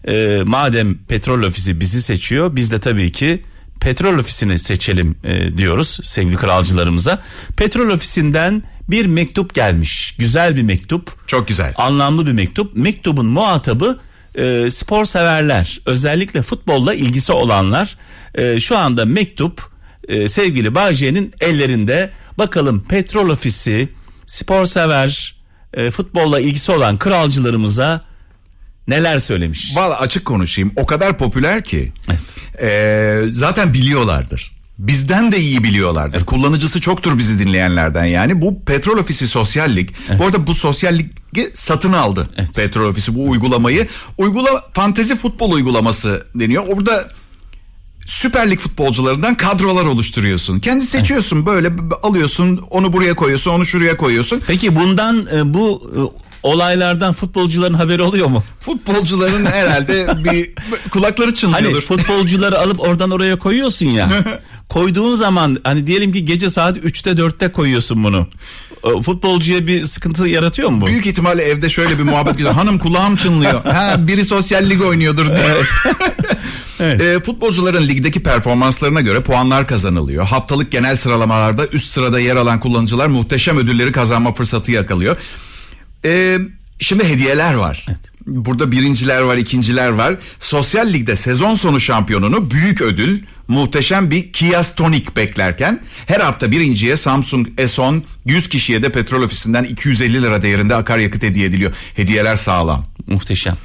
Ee, 0.09 0.43
madem 0.47 0.99
Petrol 0.99 1.43
Ofisi 1.43 1.81
bizi 1.81 2.03
seçiyor 2.03 2.57
biz 2.57 2.71
de 2.71 2.81
tabii 2.81 3.13
ki 3.13 3.43
Petrol 3.83 4.19
Ofisi'ni 4.19 4.59
seçelim 4.59 5.17
e, 5.25 5.57
diyoruz 5.57 5.99
sevgili 6.03 6.37
kralcılarımıza. 6.37 7.23
Petrol 7.57 7.91
Ofisi'nden 7.91 8.63
bir 8.89 9.07
mektup 9.07 9.55
gelmiş. 9.55 10.15
Güzel 10.19 10.57
bir 10.57 10.63
mektup 10.63 11.29
Çok 11.29 11.49
güzel. 11.49 11.75
anlamlı 11.77 12.27
bir 12.27 12.33
mektup. 12.33 12.77
Mektubun 12.77 13.27
muhatabı 13.27 14.01
e, 14.35 14.71
spor 14.71 15.05
severler, 15.05 15.81
özellikle 15.87 16.43
futbolla 16.43 16.95
ilgisi 16.95 17.33
olanlar. 17.33 17.97
E, 18.35 18.61
şu 18.61 18.79
anda 18.79 19.05
mektup 19.05 19.71
e, 20.09 20.29
sevgili 20.29 20.75
Bağcay'ın 20.75 21.33
ellerinde. 21.41 22.11
Bakalım 22.39 22.85
Petrol 22.85 23.29
Ofisi, 23.29 23.89
spor 24.27 24.67
sever, 24.67 25.37
e, 25.75 25.91
futbolla 25.91 26.41
ilgisi 26.41 26.73
olan 26.73 26.99
kralcılarımıza 26.99 28.03
neler 28.89 29.19
söylemiş. 29.19 29.77
Valla 29.77 30.01
açık 30.01 30.25
konuşayım. 30.25 30.73
O 30.77 30.87
kadar 30.87 31.19
popüler 31.19 31.65
ki. 31.65 31.93
Evet. 32.09 32.21
Ee, 32.63 33.23
zaten 33.33 33.75
biliyorlardır. 33.75 34.51
Bizden 34.87 35.33
de 35.33 35.39
iyi 35.41 35.65
biliyorlardır. 35.65 36.25
Kullanıcısı 36.25 36.81
çoktur 36.81 37.19
bizi 37.19 37.39
dinleyenlerden 37.39 38.05
yani. 38.05 38.43
Bu 38.43 38.65
Petrol 38.65 38.99
Ofisi 38.99 39.27
Sosyal 39.29 39.77
Lig. 39.77 39.89
Bu 40.19 40.25
arada 40.25 40.47
bu 40.47 40.55
Sosyal 40.55 40.95
Lig'i 40.99 41.51
satın 41.55 41.93
aldı. 41.93 42.29
Evet. 42.37 42.55
Petrol 42.57 42.89
Ofisi 42.89 43.15
bu 43.15 43.31
uygulamayı. 43.31 43.89
Uygula 44.19 44.65
fantezi 44.75 45.17
futbol 45.19 45.53
uygulaması 45.53 46.25
deniyor. 46.35 46.65
Orada 46.69 47.09
Süper 48.07 48.51
Lig 48.51 48.59
futbolcularından 48.59 49.35
kadrolar 49.35 49.85
oluşturuyorsun. 49.85 50.61
Kendi 50.61 50.87
seçiyorsun 50.87 51.47
böyle 51.47 51.79
b- 51.79 51.91
b- 51.91 51.95
alıyorsun 52.03 52.61
onu 52.71 52.93
buraya 52.93 53.15
koyuyorsun 53.15 53.51
onu 53.51 53.67
şuraya 53.67 53.97
koyuyorsun. 53.97 54.43
Peki 54.47 54.77
bundan 54.77 55.27
e, 55.35 55.55
bu 55.55 55.93
e, 55.97 56.01
olaylardan 56.43 57.13
futbolcuların 57.15 57.75
haberi 57.75 58.03
oluyor 58.03 58.27
mu? 58.27 58.45
Futbolcuların 58.61 59.45
herhalde 59.45 60.09
bir 60.25 60.51
kulakları 60.91 61.27
Hani 61.27 61.35
çınlıyordur. 61.37 61.83
futbolcuları 61.83 62.59
alıp 62.59 62.81
oradan 62.81 63.11
oraya 63.11 63.39
koyuyorsun 63.39 63.87
ya. 63.87 64.11
Koyduğun 64.69 65.15
zaman 65.15 65.57
hani 65.65 65.87
diyelim 65.87 66.13
ki 66.13 66.25
gece 66.25 66.51
saat 66.51 66.77
3'te 66.77 67.11
4'te 67.11 67.53
koyuyorsun 67.53 68.05
bunu. 68.05 68.27
Futbolcuya 69.03 69.67
bir 69.67 69.83
sıkıntı 69.83 70.29
yaratıyor 70.29 70.69
mu 70.69 70.81
bu? 70.81 70.87
Büyük 70.87 71.07
ihtimalle 71.07 71.43
evde 71.43 71.71
şöyle 71.71 71.99
bir 71.99 72.03
muhabbet 72.03 72.33
gidiyor. 72.33 72.53
Hanım 72.55 72.79
kulağım 72.79 73.17
çınlıyor. 73.17 73.65
Ha 73.65 73.95
biri 73.99 74.25
sosyal 74.25 74.71
lig 74.71 74.83
oynuyordur 74.83 75.27
diye. 75.27 75.57
Ee, 76.81 77.19
futbolcuların 77.27 77.89
ligdeki 77.89 78.23
performanslarına 78.23 79.01
göre 79.01 79.23
puanlar 79.23 79.67
kazanılıyor. 79.67 80.25
Haftalık 80.25 80.73
genel 80.73 80.97
sıralamalarda 80.97 81.67
üst 81.67 81.87
sırada 81.93 82.21
yer 82.21 82.37
alan 82.37 82.61
kullanıcılar 82.61 83.07
muhteşem 83.07 83.59
ödülleri 83.59 83.93
kazanma 83.93 84.35
fırsatı 84.35 84.73
yakalıyor. 84.73 85.17
Ee, 86.05 86.39
şimdi 86.79 87.05
hediyeler 87.05 87.55
var. 87.55 87.87
Burada 88.27 88.71
birinciler 88.71 89.21
var, 89.21 89.37
ikinciler 89.37 89.89
var. 89.89 90.17
Sosyal 90.41 90.93
ligde 90.93 91.17
sezon 91.17 91.55
sonu 91.55 91.81
şampiyonunu 91.81 92.51
büyük 92.51 92.81
ödül, 92.81 93.23
muhteşem 93.49 94.11
bir 94.11 94.33
Kia 94.33 94.63
Stonic 94.63 95.17
beklerken 95.17 95.81
her 96.07 96.21
hafta 96.21 96.51
birinciye 96.51 96.97
Samsung 96.97 97.49
S10, 97.49 98.03
100 98.25 98.49
kişiye 98.49 98.83
de 98.83 98.89
petrol 98.93 99.23
ofisinden 99.23 99.65
250 99.65 100.23
lira 100.23 100.43
değerinde 100.43 100.75
akaryakıt 100.75 101.23
hediye 101.23 101.47
ediliyor. 101.47 101.75
Hediyeler 101.97 102.37
sağlam. 102.37 102.87
Muhteşem. 103.07 103.57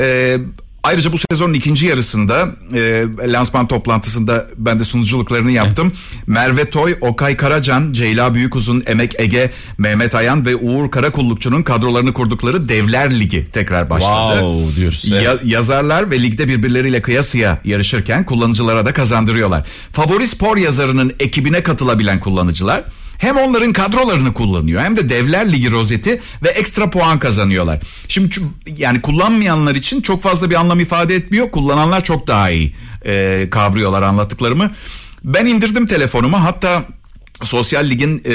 Ee, 0.00 0.38
ayrıca 0.82 1.12
bu 1.12 1.16
sezonun 1.30 1.54
ikinci 1.54 1.86
yarısında 1.86 2.48
e, 2.74 3.04
lansman 3.32 3.68
toplantısında 3.68 4.46
ben 4.56 4.80
de 4.80 4.84
sunuculuklarını 4.84 5.50
yaptım. 5.50 5.92
Merve 6.26 6.70
Toy, 6.70 6.94
Okay 7.00 7.36
Karacan, 7.36 7.92
Ceyla 7.92 8.34
Büyükuzun, 8.34 8.82
Emek 8.86 9.20
Ege, 9.20 9.50
Mehmet 9.78 10.14
Ayan 10.14 10.46
ve 10.46 10.56
Uğur 10.56 10.90
Karakullukçu'nun 10.90 11.62
kadrolarını 11.62 12.12
kurdukları 12.12 12.68
Devler 12.68 13.20
Ligi 13.20 13.44
tekrar 13.52 13.90
başladı. 13.90 14.32
Wow 14.40 14.76
diyoruz, 14.80 15.04
evet. 15.12 15.22
Ya- 15.24 15.38
yazarlar 15.44 16.10
ve 16.10 16.22
ligde 16.22 16.48
birbirleriyle 16.48 17.02
kıyasıya 17.02 17.60
yarışırken 17.64 18.24
kullanıcılara 18.26 18.86
da 18.86 18.92
kazandırıyorlar. 18.92 19.66
Favori 19.92 20.26
spor 20.26 20.56
yazarının 20.56 21.12
ekibine 21.20 21.62
katılabilen 21.62 22.20
kullanıcılar 22.20 22.84
hem 23.22 23.36
onların 23.36 23.72
kadrolarını 23.72 24.34
kullanıyor 24.34 24.82
hem 24.82 24.96
de 24.96 25.08
Devler 25.08 25.52
Ligi 25.52 25.70
rozeti 25.70 26.20
ve 26.42 26.48
ekstra 26.48 26.90
puan 26.90 27.18
kazanıyorlar. 27.18 27.80
Şimdi 28.08 28.34
yani 28.76 29.02
kullanmayanlar 29.02 29.74
için 29.74 30.00
çok 30.00 30.22
fazla 30.22 30.50
bir 30.50 30.54
anlam 30.54 30.80
ifade 30.80 31.14
etmiyor. 31.14 31.50
Kullananlar 31.50 32.04
çok 32.04 32.26
daha 32.26 32.50
iyi 32.50 32.74
e, 33.06 33.46
kavruyorlar 33.50 34.02
anlattıklarımı. 34.02 34.70
Ben 35.24 35.46
indirdim 35.46 35.86
telefonuma 35.86 36.44
hatta 36.44 36.84
Sosyal 37.42 37.90
Lig'in 37.90 38.22
e, 38.24 38.34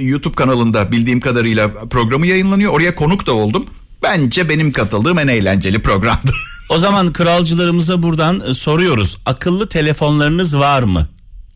YouTube 0.00 0.34
kanalında 0.34 0.92
bildiğim 0.92 1.20
kadarıyla 1.20 1.68
programı 1.90 2.26
yayınlanıyor. 2.26 2.72
Oraya 2.72 2.94
konuk 2.94 3.26
da 3.26 3.32
oldum. 3.32 3.66
Bence 4.02 4.48
benim 4.48 4.72
katıldığım 4.72 5.18
en 5.18 5.28
eğlenceli 5.28 5.82
programdı. 5.82 6.32
O 6.70 6.78
zaman 6.78 7.12
kralcılarımıza 7.12 8.02
buradan 8.02 8.42
e, 8.48 8.54
soruyoruz. 8.54 9.18
Akıllı 9.26 9.68
telefonlarınız 9.68 10.58
var 10.58 10.82
mı? 10.82 11.08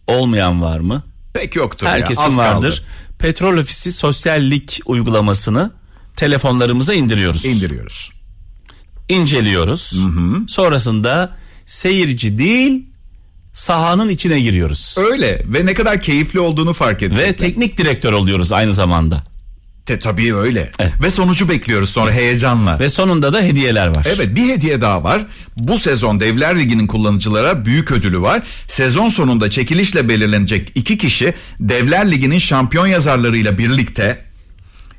Olmayan 0.07 0.63
var 0.63 0.81
mı? 0.81 1.03
Pek 1.35 1.57
yoktur 1.57 1.87
ya. 1.87 1.93
Herkesin 1.93 2.23
az 2.23 2.37
vardır. 2.37 2.77
kaldı. 2.77 2.87
Petrol 3.19 3.57
Ofisi 3.57 3.93
sosyallik 3.93 4.81
uygulamasını 4.87 5.71
telefonlarımıza 6.17 6.95
indiriyoruz. 6.95 7.45
İndiriyoruz. 7.45 8.13
İnceliyoruz. 9.09 9.93
Sonrasında 10.49 11.37
seyirci 11.67 12.39
değil 12.39 12.87
sahanın 13.53 14.09
içine 14.09 14.41
giriyoruz. 14.41 14.97
Öyle 14.99 15.43
ve 15.47 15.67
ne 15.67 15.75
kadar 15.75 16.01
keyifli 16.03 16.41
olduğunu 16.41 16.73
fark 16.73 17.03
edecekler. 17.03 17.29
Ve 17.29 17.37
teknik 17.37 17.79
direktör 17.79 18.13
oluyoruz 18.13 18.53
aynı 18.53 18.73
zamanda. 18.73 19.25
Te, 19.87 19.99
tabii 19.99 20.35
öyle. 20.35 20.71
Evet. 20.79 20.93
Ve 21.03 21.11
sonucu 21.11 21.49
bekliyoruz 21.49 21.91
sonra 21.91 22.13
heyecanla. 22.13 22.79
Ve 22.79 22.89
sonunda 22.89 23.33
da 23.33 23.43
hediyeler 23.43 23.87
var. 23.87 24.07
Evet 24.17 24.37
bir 24.37 24.49
hediye 24.49 24.81
daha 24.81 25.05
var. 25.05 25.27
Bu 25.57 25.79
sezon 25.79 26.21
Devler 26.21 26.59
Ligi'nin 26.59 26.87
kullanıcılara 26.87 27.65
büyük 27.65 27.93
ödülü 27.93 28.21
var. 28.21 28.43
Sezon 28.69 29.09
sonunda 29.09 29.51
çekilişle 29.51 30.09
belirlenecek 30.09 30.73
iki 30.75 30.99
kişi 30.99 31.35
Devler 31.61 32.11
Ligi'nin 32.11 32.39
şampiyon 32.39 32.87
yazarlarıyla 32.87 33.59
birlikte 33.59 34.32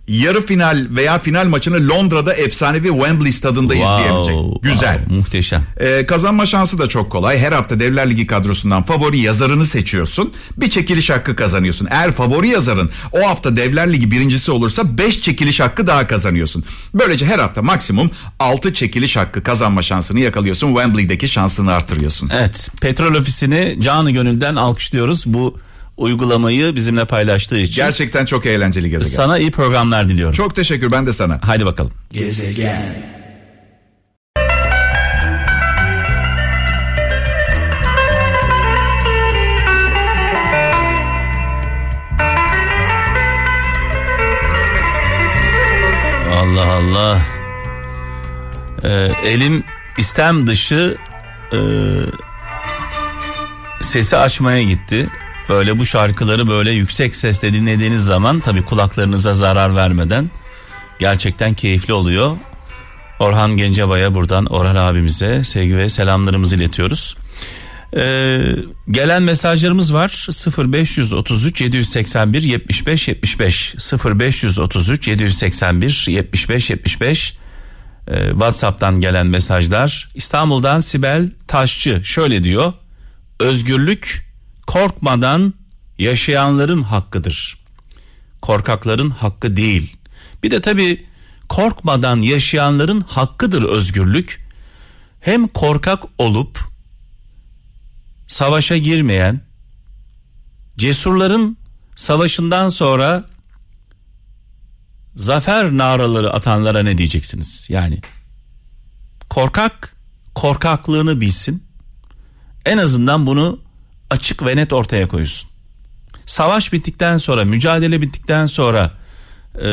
yarı 0.08 0.46
final 0.46 0.88
veya 0.90 1.20
final 1.20 1.48
maçını 1.48 1.90
Londra'da 1.90 2.34
efsanevi 2.34 2.88
Wembley 2.88 3.32
stadında 3.32 3.76
izleyebilecek. 3.76 4.36
Güzel. 4.62 4.98
wow, 4.98 5.16
muhteşem. 5.16 5.64
Ee, 5.78 6.06
kazanma 6.06 6.46
şansı 6.46 6.80
da 6.80 6.88
çok 6.90 7.12
kolay. 7.12 7.40
Her 7.40 7.52
hafta 7.52 7.80
Devler 7.80 8.10
Ligi 8.10 8.28
kadrosundan 8.28 8.84
favori 8.84 9.20
yazarını 9.20 9.66
seçiyorsun. 9.66 10.34
Bir 10.58 10.70
çekiliş 10.70 11.10
hakkı 11.10 11.36
kazanıyorsun. 11.36 11.88
Eğer 11.92 12.12
favori 12.12 12.48
yazarın 12.48 12.90
o 13.12 13.28
hafta 13.28 13.58
Devler 13.58 13.94
Ligi 13.94 14.12
birincisi 14.12 14.52
olursa 14.52 14.98
5 14.98 15.22
çekiliş 15.22 15.60
hakkı 15.60 15.88
daha 15.88 16.08
kazanıyorsun. 16.08 16.64
Böylece 16.94 17.26
her 17.26 17.40
hafta 17.40 17.62
maksimum 17.62 18.12
6 18.40 18.74
çekiliş 18.74 19.18
hakkı 19.18 19.44
kazanma 19.44 19.82
şansını 19.82 20.20
yakalıyorsun. 20.20 20.68
Wembley'deki 20.68 21.28
şansını 21.28 21.74
artırıyorsun. 21.74 22.30
Evet, 22.34 22.70
Petrol 22.82 23.16
Ofisi'ni 23.16 23.78
canı 23.82 24.12
gönülden 24.12 24.56
alkışlıyoruz. 24.56 25.24
Bu 25.26 25.58
uygulamayı 25.98 26.76
bizimle 26.76 27.06
paylaştığı 27.06 27.58
için. 27.58 27.76
Gerçekten 27.76 28.26
çok 28.26 28.46
eğlenceli 28.46 28.90
gezegen. 28.90 29.16
Sana 29.16 29.38
iyi 29.38 29.52
programlar 29.52 30.08
diliyorum. 30.08 30.34
Çok 30.34 30.56
teşekkür 30.56 30.92
ben 30.92 31.06
de 31.06 31.14
sana. 31.14 31.40
Haydi 31.42 31.66
bakalım. 31.66 31.92
Allah 46.44 46.72
Allah. 46.72 47.22
Ee, 48.84 49.12
elim 49.26 49.64
istem 49.98 50.48
dışı 50.48 50.98
e, 51.54 51.60
sesi 53.82 54.18
açmaya 54.18 54.64
gitti. 54.64 55.10
Böyle 55.50 55.80
bu 55.80 55.86
şarkıları 55.86 56.48
böyle 56.48 56.72
yüksek 56.72 57.16
sesle 57.16 57.54
dinlediğiniz 57.54 58.06
zaman 58.06 58.40
tabii 58.40 58.66
kulaklarınıza 58.66 59.34
zarar 59.34 59.76
vermeden 59.76 60.32
gerçekten 61.00 61.54
keyifli 61.54 61.94
oluyor. 61.94 62.38
Orhan 63.20 63.58
Gencebay'a 63.58 64.16
buradan 64.16 64.46
Orhan 64.46 64.76
abimize 64.76 65.44
sevgi 65.44 65.78
ve 65.78 65.90
selamlarımızı 65.90 66.56
iletiyoruz. 66.56 67.18
Ee, 67.96 68.40
gelen 68.92 69.24
mesajlarımız 69.24 69.94
var. 69.94 70.28
0533 70.58 71.62
781 71.62 72.44
75 72.44 73.08
75 73.08 73.76
0533 74.06 75.08
781 75.08 76.06
75 76.08 76.70
75 76.70 77.38
Ee, 78.08 78.30
WhatsApp'tan 78.30 79.02
gelen 79.02 79.28
mesajlar. 79.28 80.10
İstanbul'dan 80.16 80.80
Sibel 80.80 81.30
Taşçı 81.48 82.02
şöyle 82.04 82.44
diyor. 82.44 82.74
Özgürlük 83.40 84.33
korkmadan 84.68 85.54
yaşayanların 85.98 86.82
hakkıdır 86.82 87.58
korkakların 88.42 89.10
hakkı 89.10 89.56
değil 89.58 89.98
bir 90.44 90.52
de 90.52 90.62
tabi 90.62 91.06
korkmadan 91.50 92.22
yaşayanların 92.22 93.02
hakkıdır 93.02 93.64
özgürlük 93.64 94.44
hem 95.20 95.48
korkak 95.48 96.04
olup 96.18 96.60
savaşa 98.28 98.78
girmeyen 98.78 99.42
cesurların 100.78 101.58
savaşından 101.96 102.70
sonra 102.70 103.26
zafer 105.16 105.72
naraları 105.72 106.34
atanlara 106.34 106.84
ne 106.84 106.98
diyeceksiniz? 106.98 107.68
Yani 107.70 108.02
korkak 109.30 109.96
korkaklığını 110.36 111.22
bilsin. 111.22 111.64
En 112.66 112.78
azından 112.78 113.26
bunu 113.26 113.60
açık 114.14 114.46
ve 114.46 114.56
net 114.56 114.74
ortaya 114.74 115.08
koysun. 115.08 115.50
Savaş 116.26 116.74
bittikten 116.74 117.18
sonra, 117.18 117.46
mücadele 117.46 118.02
bittikten 118.02 118.46
sonra 118.46 118.92
e, 119.56 119.70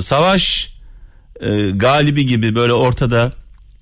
savaş 0.00 0.74
e, 1.40 1.70
galibi 1.70 2.26
gibi 2.26 2.54
böyle 2.54 2.72
ortada 2.72 3.32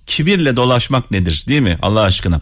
kibirle 0.06 0.56
dolaşmak 0.56 1.10
nedir 1.10 1.44
değil 1.48 1.60
mi 1.60 1.78
Allah 1.82 2.02
aşkına? 2.02 2.40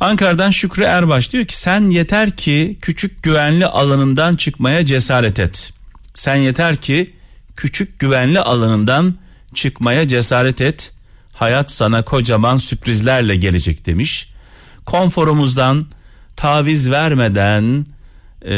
Ankara'dan 0.00 0.50
Şükrü 0.50 0.82
Erbaş 0.82 1.32
diyor 1.32 1.44
ki 1.44 1.56
sen 1.56 1.90
yeter 1.90 2.36
ki 2.36 2.78
küçük 2.82 3.22
güvenli 3.22 3.66
alanından 3.66 4.36
çıkmaya 4.36 4.86
cesaret 4.86 5.40
et. 5.40 5.72
Sen 6.14 6.36
yeter 6.36 6.76
ki 6.76 7.14
küçük 7.56 7.98
güvenli 7.98 8.40
alanından 8.40 9.14
çıkmaya 9.54 10.08
cesaret 10.08 10.60
et. 10.60 10.92
Hayat 11.32 11.70
sana 11.70 12.02
kocaman 12.02 12.56
sürprizlerle 12.56 13.36
gelecek 13.36 13.86
demiş. 13.86 14.28
Konforumuzdan 14.86 15.86
taviz 16.36 16.90
vermeden 16.90 17.86
e, 18.44 18.56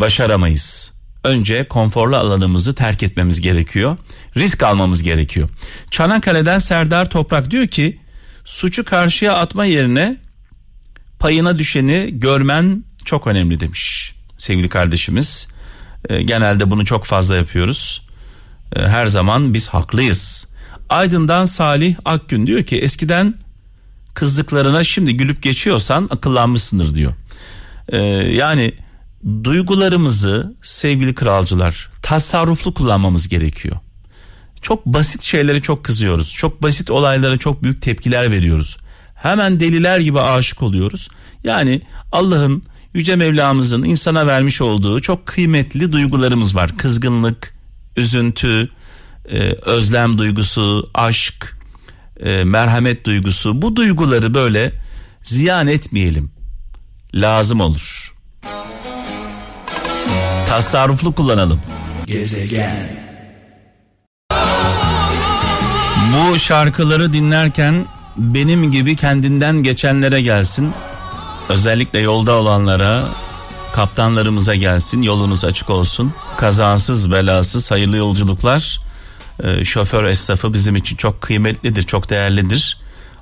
başaramayız. 0.00 0.92
Önce 1.24 1.68
konforlu 1.68 2.16
alanımızı 2.16 2.74
terk 2.74 3.02
etmemiz 3.02 3.40
gerekiyor. 3.40 3.96
Risk 4.36 4.62
almamız 4.62 5.02
gerekiyor. 5.02 5.48
Çanakkale'den 5.90 6.58
Serdar 6.58 7.10
Toprak 7.10 7.50
diyor 7.50 7.66
ki 7.66 8.00
suçu 8.44 8.84
karşıya 8.84 9.34
atma 9.34 9.64
yerine 9.64 10.16
payına 11.18 11.58
düşeni 11.58 12.10
görmen 12.12 12.84
çok 13.04 13.26
önemli 13.26 13.60
demiş 13.60 14.14
sevgili 14.36 14.68
kardeşimiz. 14.68 15.48
E, 16.08 16.22
genelde 16.22 16.70
bunu 16.70 16.84
çok 16.84 17.04
fazla 17.04 17.36
yapıyoruz. 17.36 18.08
E, 18.76 18.80
her 18.80 19.06
zaman 19.06 19.54
biz 19.54 19.68
haklıyız. 19.68 20.48
Aydın'dan 20.88 21.44
Salih 21.44 21.96
Akgün 22.04 22.46
diyor 22.46 22.62
ki 22.62 22.78
eskiden 22.78 23.34
kızdıklarına 24.18 24.84
şimdi 24.84 25.16
gülüp 25.16 25.42
geçiyorsan 25.42 26.08
akıllanmışsındır 26.10 26.94
diyor. 26.94 27.12
E, 27.88 27.98
yani 28.34 28.74
duygularımızı 29.44 30.56
sevgili 30.62 31.14
kralcılar 31.14 31.90
tasarruflu 32.02 32.74
kullanmamız 32.74 33.28
gerekiyor. 33.28 33.76
Çok 34.62 34.86
basit 34.86 35.22
şeylere 35.22 35.62
çok 35.62 35.84
kızıyoruz. 35.84 36.32
Çok 36.32 36.62
basit 36.62 36.90
olaylara 36.90 37.36
çok 37.36 37.62
büyük 37.62 37.82
tepkiler 37.82 38.30
veriyoruz. 38.30 38.76
Hemen 39.14 39.60
deliler 39.60 39.98
gibi 39.98 40.20
aşık 40.20 40.62
oluyoruz. 40.62 41.08
Yani 41.44 41.82
Allah'ın 42.12 42.62
yüce 42.94 43.16
Mevlamızın 43.16 43.82
insana 43.82 44.26
vermiş 44.26 44.60
olduğu 44.60 45.00
çok 45.00 45.26
kıymetli 45.26 45.92
duygularımız 45.92 46.56
var. 46.56 46.76
Kızgınlık, 46.76 47.54
üzüntü, 47.96 48.70
e, 49.28 49.38
özlem 49.62 50.18
duygusu, 50.18 50.90
aşk, 50.94 51.57
e, 52.18 52.44
merhamet 52.44 53.04
duygusu. 53.04 53.62
Bu 53.62 53.76
duyguları 53.76 54.34
böyle 54.34 54.72
ziyan 55.22 55.66
etmeyelim. 55.66 56.30
Lazım 57.14 57.60
olur. 57.60 58.14
Tasarruflu 60.48 61.14
kullanalım. 61.14 61.60
Bu 66.12 66.38
şarkıları 66.38 67.12
dinlerken 67.12 67.86
benim 68.16 68.70
gibi 68.70 68.96
kendinden 68.96 69.62
geçenlere 69.62 70.20
gelsin. 70.20 70.72
Özellikle 71.48 71.98
yolda 71.98 72.34
olanlara, 72.34 73.08
kaptanlarımıza 73.72 74.54
gelsin. 74.54 75.02
Yolunuz 75.02 75.44
açık 75.44 75.70
olsun. 75.70 76.12
Kazasız 76.36 77.12
belasız 77.12 77.70
hayırlı 77.70 77.96
yolculuklar. 77.96 78.80
Ee, 79.42 79.64
şoför 79.64 80.04
esnafı 80.04 80.52
bizim 80.52 80.76
için 80.76 80.96
çok 80.96 81.20
kıymetlidir, 81.20 81.82
çok 81.82 82.10
değerlidir. 82.10 82.78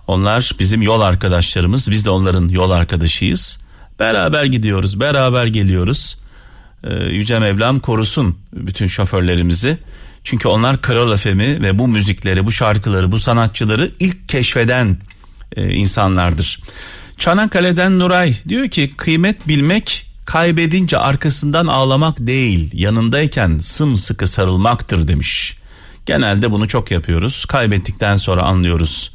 Onlar 0.06 0.52
bizim 0.58 0.82
yol 0.82 1.00
arkadaşlarımız. 1.00 1.90
Biz 1.90 2.04
de 2.04 2.10
onların 2.10 2.48
yol 2.48 2.70
arkadaşıyız. 2.70 3.58
Beraber 4.00 4.44
gidiyoruz, 4.44 5.00
beraber 5.00 5.46
geliyoruz. 5.46 6.18
Ee, 6.84 6.94
Yüce 6.94 7.38
Mevlam 7.38 7.80
korusun 7.80 8.38
bütün 8.52 8.86
şoförlerimizi. 8.86 9.78
Çünkü 10.24 10.48
onlar 10.48 10.82
Kral 10.82 11.16
FM'i 11.16 11.62
ve 11.62 11.78
bu 11.78 11.88
müzikleri, 11.88 12.46
bu 12.46 12.52
şarkıları, 12.52 13.12
bu 13.12 13.18
sanatçıları 13.18 13.92
ilk 14.00 14.28
keşfeden 14.28 14.98
e, 15.56 15.74
insanlardır. 15.74 16.60
Çanakkale'den 17.18 17.98
Nuray 17.98 18.34
diyor 18.48 18.68
ki 18.68 18.94
kıymet 18.96 19.48
bilmek 19.48 20.06
kaybedince 20.24 20.98
arkasından 20.98 21.66
ağlamak 21.66 22.16
değil 22.18 22.70
yanındayken 22.72 23.58
sımsıkı 23.58 24.26
sarılmaktır 24.26 25.08
demiş. 25.08 25.56
Genelde 26.06 26.50
bunu 26.50 26.68
çok 26.68 26.90
yapıyoruz. 26.90 27.44
Kaybettikten 27.44 28.16
sonra 28.16 28.42
anlıyoruz 28.42 29.10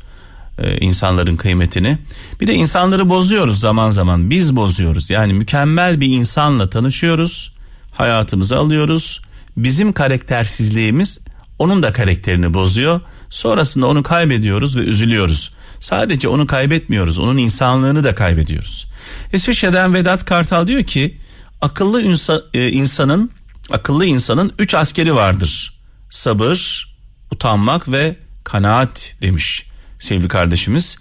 e, 0.58 0.78
insanların 0.78 1.36
kıymetini. 1.36 1.98
Bir 2.42 2.48
de 2.48 2.54
insanları 2.54 3.10
bozuyoruz 3.10 3.60
zaman 3.60 3.92
zaman. 3.92 4.30
Biz 4.30 4.56
bozuyoruz. 4.56 5.10
Yani 5.10 5.34
mükemmel 5.34 6.02
bir 6.02 6.08
insanla 6.08 6.70
tanışıyoruz. 6.70 7.54
Hayatımıza 7.92 8.58
alıyoruz. 8.58 9.22
Bizim 9.58 9.94
karaktersizliğimiz 9.94 11.20
onun 11.60 11.84
da 11.84 11.94
karakterini 11.94 12.54
bozuyor. 12.54 13.02
Sonrasında 13.30 13.88
onu 13.88 14.04
kaybediyoruz 14.04 14.78
ve 14.78 14.82
üzülüyoruz. 14.82 15.52
Sadece 15.80 16.28
onu 16.28 16.48
kaybetmiyoruz. 16.48 17.20
Onun 17.20 17.38
insanlığını 17.38 18.04
da 18.04 18.16
kaybediyoruz. 18.16 18.88
İsviçre'den 19.34 19.94
Vedat 19.94 20.26
Kartal 20.26 20.68
diyor 20.68 20.84
ki 20.84 21.18
akıllı 21.62 22.02
insa, 22.02 22.42
e, 22.54 22.70
insanın 22.70 23.32
akıllı 23.70 24.06
insanın 24.06 24.54
üç 24.60 24.74
askeri 24.74 25.16
vardır. 25.16 25.71
Sabır, 26.12 26.88
utanmak 27.32 27.92
ve 27.92 28.16
kanaat 28.44 29.16
demiş 29.22 29.66
sevgili 30.00 30.28
kardeşimiz. 30.28 30.98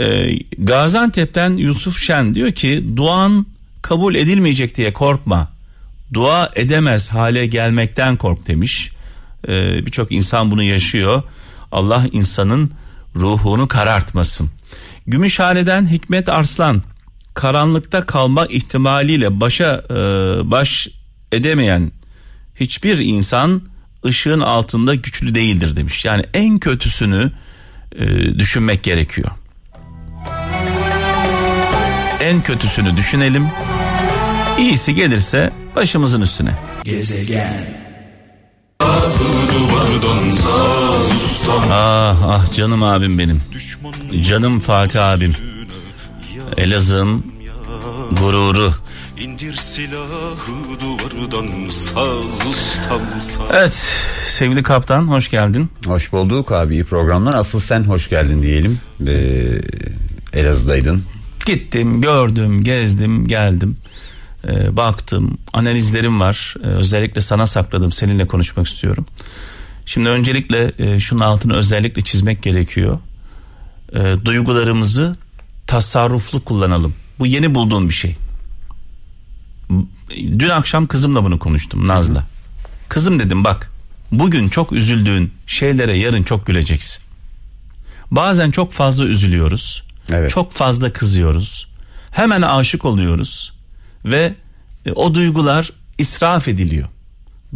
Ee, 0.00 0.38
Gaziantep'ten 0.58 1.56
Yusuf 1.56 1.98
Şen 1.98 2.34
diyor 2.34 2.52
ki 2.52 2.84
duan 2.96 3.46
kabul 3.82 4.14
edilmeyecek 4.14 4.76
diye 4.76 4.92
korkma. 4.92 5.52
Dua 6.12 6.50
edemez 6.54 7.08
hale 7.08 7.46
gelmekten 7.46 8.16
kork 8.16 8.48
demiş. 8.48 8.92
Ee, 9.48 9.86
Birçok 9.86 10.12
insan 10.12 10.50
bunu 10.50 10.62
yaşıyor. 10.62 11.22
Allah 11.72 12.06
insanın 12.12 12.70
ruhunu 13.16 13.68
karartmasın. 13.68 14.50
Gümüşhane'den 15.06 15.90
Hikmet 15.90 16.28
Arslan 16.28 16.82
karanlıkta 17.34 18.06
kalma 18.06 18.46
ihtimaliyle 18.46 19.40
başa 19.40 19.84
e, 19.90 19.94
baş 20.50 20.88
edemeyen 21.32 21.92
hiçbir 22.54 22.98
insan 22.98 23.62
ışığın 24.06 24.40
altında 24.40 24.94
güçlü 24.94 25.34
değildir 25.34 25.76
demiş. 25.76 26.04
Yani 26.04 26.24
en 26.34 26.58
kötüsünü 26.58 27.32
e, 27.96 28.06
düşünmek 28.38 28.82
gerekiyor. 28.82 29.30
En 32.20 32.40
kötüsünü 32.40 32.96
düşünelim. 32.96 33.48
İyisi 34.58 34.94
gelirse 34.94 35.52
başımızın 35.76 36.20
üstüne. 36.20 36.54
Ah 41.70 42.16
ah 42.26 42.54
canım 42.54 42.82
abim 42.82 43.18
benim. 43.18 43.42
Canım 44.22 44.60
Fatih 44.60 45.04
abim. 45.04 45.34
Elazığ'ın 46.56 47.26
gururu. 48.10 48.72
İndir 49.22 49.52
silahı 49.52 50.80
duvardan 50.80 51.68
saz 51.68 52.46
ustam 52.46 53.20
saz. 53.20 53.50
Evet 53.50 53.86
sevgili 54.28 54.62
kaptan 54.62 55.08
hoş 55.08 55.30
geldin. 55.30 55.70
Hoş 55.86 56.12
bulduk 56.12 56.52
abi 56.52 56.74
iyi 56.74 56.84
programlar. 56.84 57.34
Asıl 57.34 57.60
sen 57.60 57.84
hoş 57.84 58.08
geldin 58.08 58.42
diyelim. 58.42 58.80
Ee, 59.06 59.10
Elazığ'daydın. 60.32 61.04
Gittim, 61.46 62.00
gördüm, 62.00 62.64
gezdim, 62.64 63.28
geldim. 63.28 63.76
Ee, 64.48 64.76
baktım, 64.76 65.38
analizlerim 65.52 66.20
var. 66.20 66.54
Ee, 66.64 66.66
özellikle 66.66 67.20
sana 67.20 67.46
sakladım, 67.46 67.92
seninle 67.92 68.26
konuşmak 68.26 68.66
istiyorum. 68.66 69.06
Şimdi 69.86 70.08
öncelikle 70.08 70.72
e, 70.78 71.00
şunun 71.00 71.20
altını 71.20 71.54
özellikle 71.54 72.02
çizmek 72.02 72.42
gerekiyor. 72.42 72.98
Ee, 73.94 74.14
duygularımızı 74.24 75.16
tasarruflu 75.66 76.44
kullanalım. 76.44 76.94
Bu 77.18 77.26
yeni 77.26 77.54
bulduğum 77.54 77.88
bir 77.88 77.94
şey. 77.94 78.16
Dün 80.38 80.48
akşam 80.48 80.86
kızımla 80.86 81.24
bunu 81.24 81.38
konuştum 81.38 81.88
Naz'la. 81.88 82.26
Kızım 82.88 83.20
dedim 83.20 83.44
bak 83.44 83.70
bugün 84.12 84.48
çok 84.48 84.72
üzüldüğün 84.72 85.32
şeylere 85.46 85.98
yarın 85.98 86.22
çok 86.22 86.46
güleceksin. 86.46 87.02
Bazen 88.10 88.50
çok 88.50 88.72
fazla 88.72 89.04
üzülüyoruz. 89.04 89.82
Evet. 90.10 90.30
Çok 90.30 90.52
fazla 90.52 90.92
kızıyoruz. 90.92 91.68
Hemen 92.10 92.42
aşık 92.42 92.84
oluyoruz 92.84 93.52
ve 94.04 94.34
e, 94.86 94.92
o 94.92 95.14
duygular 95.14 95.72
israf 95.98 96.48
ediliyor. 96.48 96.88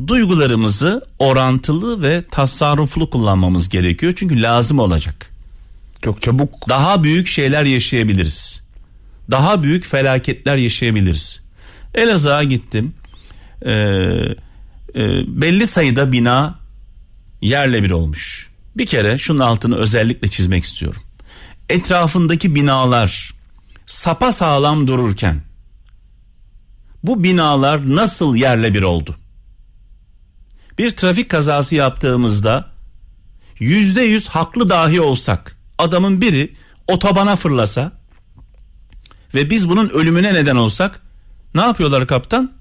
Duygularımızı 0.06 1.06
orantılı 1.18 2.02
ve 2.02 2.22
tasarruflu 2.30 3.10
kullanmamız 3.10 3.68
gerekiyor 3.68 4.12
çünkü 4.16 4.42
lazım 4.42 4.78
olacak. 4.78 5.30
Çok 6.02 6.22
çabuk. 6.22 6.68
Daha 6.68 7.02
büyük 7.02 7.26
şeyler 7.26 7.64
yaşayabiliriz. 7.64 8.62
Daha 9.30 9.62
büyük 9.62 9.84
felaketler 9.84 10.56
yaşayabiliriz. 10.56 11.40
Elazığ'a 11.96 12.42
gittim. 12.42 12.94
Ee, 13.66 13.70
e, 14.94 15.04
belli 15.26 15.66
sayıda 15.66 16.12
bina 16.12 16.58
yerle 17.42 17.82
bir 17.82 17.90
olmuş. 17.90 18.50
Bir 18.76 18.86
kere 18.86 19.18
şunun 19.18 19.38
altını 19.38 19.76
özellikle 19.76 20.28
çizmek 20.28 20.64
istiyorum. 20.64 21.02
Etrafındaki 21.68 22.54
binalar 22.54 23.34
sapa 23.86 24.32
sağlam 24.32 24.86
dururken 24.86 25.42
bu 27.02 27.22
binalar 27.22 27.96
nasıl 27.96 28.36
yerle 28.36 28.74
bir 28.74 28.82
oldu? 28.82 29.16
Bir 30.78 30.90
trafik 30.90 31.28
kazası 31.28 31.74
yaptığımızda 31.74 32.70
yüzde 33.58 34.02
yüz 34.02 34.28
haklı 34.28 34.70
dahi 34.70 35.00
olsak 35.00 35.56
adamın 35.78 36.20
biri 36.20 36.52
otobana 36.88 37.36
fırlasa 37.36 37.92
ve 39.34 39.50
biz 39.50 39.68
bunun 39.68 39.88
ölümüne 39.88 40.34
neden 40.34 40.56
olsak 40.56 41.05
ne 41.54 41.60
yapıyorlar 41.60 42.06
kaptan? 42.06 42.52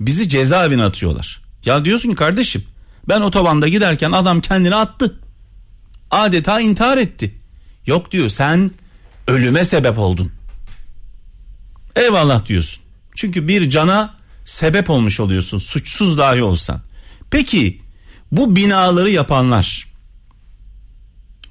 Bizi 0.00 0.28
cezaevine 0.28 0.84
atıyorlar. 0.84 1.42
Ya 1.64 1.84
diyorsun 1.84 2.10
ki 2.10 2.14
kardeşim 2.14 2.64
ben 3.08 3.20
otobanda 3.20 3.68
giderken 3.68 4.12
adam 4.12 4.40
kendini 4.40 4.74
attı. 4.74 5.20
Adeta 6.10 6.60
intihar 6.60 6.98
etti. 6.98 7.34
Yok 7.86 8.10
diyor 8.12 8.28
sen 8.28 8.70
ölüme 9.26 9.64
sebep 9.64 9.98
oldun. 9.98 10.32
Eyvallah 11.96 12.46
diyorsun. 12.46 12.82
Çünkü 13.14 13.48
bir 13.48 13.70
cana 13.70 14.16
sebep 14.44 14.90
olmuş 14.90 15.20
oluyorsun 15.20 15.58
suçsuz 15.58 16.18
dahi 16.18 16.42
olsan. 16.42 16.80
Peki 17.30 17.80
bu 18.32 18.56
binaları 18.56 19.10
yapanlar, 19.10 19.88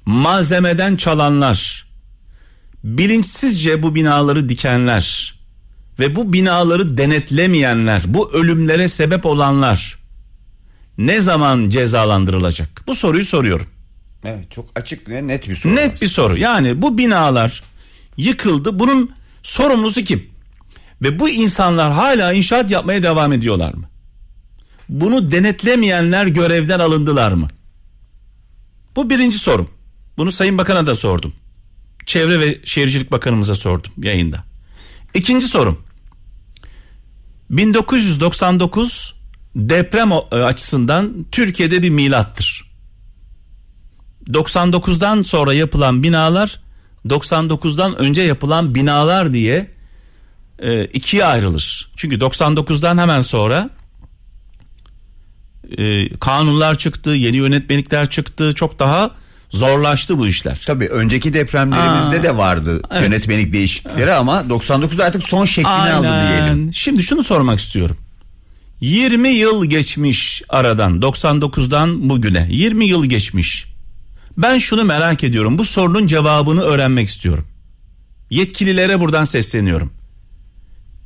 malzemeden 0.04 0.96
çalanlar, 0.96 1.86
bilinçsizce 2.84 3.82
bu 3.82 3.94
binaları 3.94 4.48
dikenler 4.48 5.35
ve 5.98 6.16
bu 6.16 6.32
binaları 6.32 6.96
denetlemeyenler, 6.96 8.02
bu 8.06 8.32
ölümlere 8.32 8.88
sebep 8.88 9.26
olanlar 9.26 9.98
ne 10.98 11.20
zaman 11.20 11.68
cezalandırılacak? 11.68 12.82
Bu 12.86 12.94
soruyu 12.94 13.24
soruyorum. 13.24 13.66
Evet 14.24 14.50
çok 14.50 14.68
açık 14.74 15.08
ve 15.08 15.26
net 15.26 15.48
bir 15.48 15.56
soru. 15.56 15.76
Net 15.76 16.02
bir 16.02 16.08
soru. 16.08 16.38
Yani 16.38 16.82
bu 16.82 16.98
binalar 16.98 17.62
yıkıldı. 18.16 18.78
Bunun 18.78 19.12
sorumlusu 19.42 20.04
kim? 20.04 20.26
Ve 21.02 21.18
bu 21.18 21.28
insanlar 21.28 21.92
hala 21.92 22.32
inşaat 22.32 22.70
yapmaya 22.70 23.02
devam 23.02 23.32
ediyorlar 23.32 23.74
mı? 23.74 23.84
Bunu 24.88 25.32
denetlemeyenler 25.32 26.26
görevden 26.26 26.80
alındılar 26.80 27.32
mı? 27.32 27.48
Bu 28.96 29.10
birinci 29.10 29.38
sorum. 29.38 29.70
Bunu 30.16 30.32
Sayın 30.32 30.58
Bakan'a 30.58 30.86
da 30.86 30.94
sordum. 30.94 31.34
Çevre 32.06 32.40
ve 32.40 32.58
Şehircilik 32.64 33.12
Bakanımıza 33.12 33.54
sordum 33.54 33.92
yayında. 34.02 34.44
İkinci 35.16 35.48
sorum. 35.48 35.78
1999 37.50 39.14
deprem 39.54 40.12
e, 40.12 40.36
açısından 40.36 41.26
Türkiye'de 41.32 41.82
bir 41.82 41.90
milattır. 41.90 42.70
99'dan 44.30 45.22
sonra 45.22 45.54
yapılan 45.54 46.02
binalar 46.02 46.60
99'dan 47.06 47.96
önce 47.96 48.22
yapılan 48.22 48.74
binalar 48.74 49.34
diye 49.34 49.70
e, 50.58 50.84
ikiye 50.84 51.24
ayrılır. 51.24 51.90
Çünkü 51.96 52.18
99'dan 52.18 52.98
hemen 52.98 53.22
sonra 53.22 53.70
e, 55.78 56.08
kanunlar 56.16 56.78
çıktı, 56.78 57.10
yeni 57.10 57.36
yönetmelikler 57.36 58.10
çıktı. 58.10 58.54
Çok 58.54 58.78
daha 58.78 59.10
zorlaştı 59.50 60.18
bu 60.18 60.26
işler. 60.26 60.62
Tabii 60.66 60.86
önceki 60.88 61.34
depremlerimizde 61.34 62.20
Aa, 62.20 62.22
de 62.22 62.36
vardı 62.36 62.82
evet. 62.90 63.02
yönetmelik 63.02 63.52
değişiklikleri 63.52 64.12
ama 64.12 64.40
99'da 64.40 65.04
artık 65.04 65.22
son 65.22 65.44
şeklini 65.44 65.72
aldı 65.72 66.28
diyelim. 66.28 66.74
Şimdi 66.74 67.02
şunu 67.02 67.22
sormak 67.22 67.58
istiyorum. 67.58 67.96
20 68.80 69.28
yıl 69.28 69.64
geçmiş 69.64 70.42
aradan 70.48 71.00
99'dan 71.00 72.10
bugüne 72.10 72.48
20 72.50 72.86
yıl 72.86 73.06
geçmiş. 73.06 73.66
Ben 74.36 74.58
şunu 74.58 74.84
merak 74.84 75.24
ediyorum. 75.24 75.58
Bu 75.58 75.64
sorunun 75.64 76.06
cevabını 76.06 76.62
öğrenmek 76.62 77.08
istiyorum. 77.08 77.44
Yetkililere 78.30 79.00
buradan 79.00 79.24
sesleniyorum. 79.24 79.92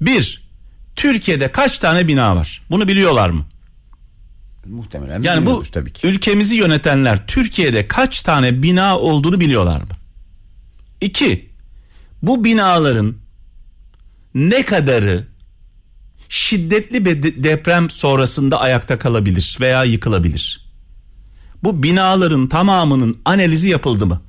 Bir, 0.00 0.50
Türkiye'de 0.96 1.52
kaç 1.52 1.78
tane 1.78 2.08
bina 2.08 2.36
var? 2.36 2.62
Bunu 2.70 2.88
biliyorlar 2.88 3.30
mı? 3.30 3.44
Muhtemelen 4.66 5.22
Yani 5.22 5.46
bu 5.46 5.62
tabii 5.62 5.92
ki. 5.92 6.06
ülkemizi 6.06 6.56
yönetenler 6.56 7.26
Türkiye'de 7.26 7.88
kaç 7.88 8.22
tane 8.22 8.62
bina 8.62 8.98
olduğunu 8.98 9.40
biliyorlar 9.40 9.80
mı? 9.80 9.88
İki, 11.00 11.50
bu 12.22 12.44
binaların 12.44 13.14
ne 14.34 14.64
kadarı 14.64 15.26
şiddetli 16.28 17.04
bir 17.04 17.22
de- 17.22 17.44
deprem 17.44 17.90
sonrasında 17.90 18.60
ayakta 18.60 18.98
kalabilir 18.98 19.56
veya 19.60 19.84
yıkılabilir? 19.84 20.70
Bu 21.62 21.82
binaların 21.82 22.48
tamamının 22.48 23.18
analizi 23.24 23.68
yapıldı 23.68 24.06
mı? 24.06 24.22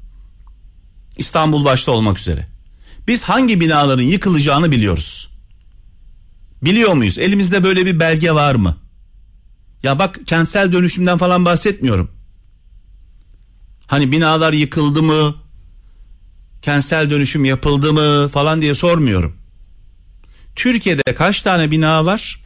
İstanbul 1.17 1.65
başta 1.65 1.91
olmak 1.91 2.19
üzere. 2.19 2.47
Biz 3.07 3.23
hangi 3.23 3.59
binaların 3.61 4.03
yıkılacağını 4.03 4.71
biliyoruz. 4.71 5.29
Biliyor 6.61 6.93
muyuz? 6.93 7.19
Elimizde 7.19 7.63
böyle 7.63 7.85
bir 7.85 7.99
belge 7.99 8.31
var 8.31 8.55
mı? 8.55 8.77
Ya 9.83 9.99
bak 9.99 10.19
kentsel 10.25 10.71
dönüşümden 10.71 11.17
falan 11.17 11.45
bahsetmiyorum. 11.45 12.11
Hani 13.87 14.11
binalar 14.11 14.53
yıkıldı 14.53 15.03
mı? 15.03 15.35
Kentsel 16.61 17.09
dönüşüm 17.09 17.45
yapıldı 17.45 17.93
mı 17.93 18.29
falan 18.29 18.61
diye 18.61 18.73
sormuyorum. 18.73 19.37
Türkiye'de 20.55 21.15
kaç 21.15 21.41
tane 21.41 21.71
bina 21.71 22.05
var? 22.05 22.41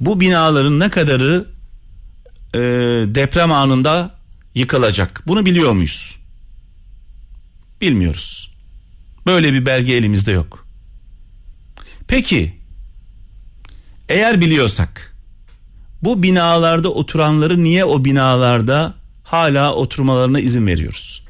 Bu 0.00 0.20
binaların 0.20 0.80
ne 0.80 0.90
kadarı 0.90 1.46
e, 2.54 2.58
deprem 3.14 3.52
anında 3.52 4.14
yıkılacak. 4.54 5.22
Bunu 5.26 5.46
biliyor 5.46 5.72
muyuz? 5.72 6.16
Bilmiyoruz. 7.80 8.50
Böyle 9.26 9.52
bir 9.52 9.66
belge 9.66 9.92
elimizde 9.94 10.32
yok. 10.32 10.66
Peki 12.08 12.56
eğer 14.08 14.40
biliyorsak 14.40 15.07
bu 16.02 16.22
binalarda 16.22 16.88
oturanları 16.88 17.64
niye 17.64 17.84
o 17.84 18.04
binalarda 18.04 18.94
hala 19.24 19.74
oturmalarına 19.74 20.40
izin 20.40 20.66
veriyoruz? 20.66 21.22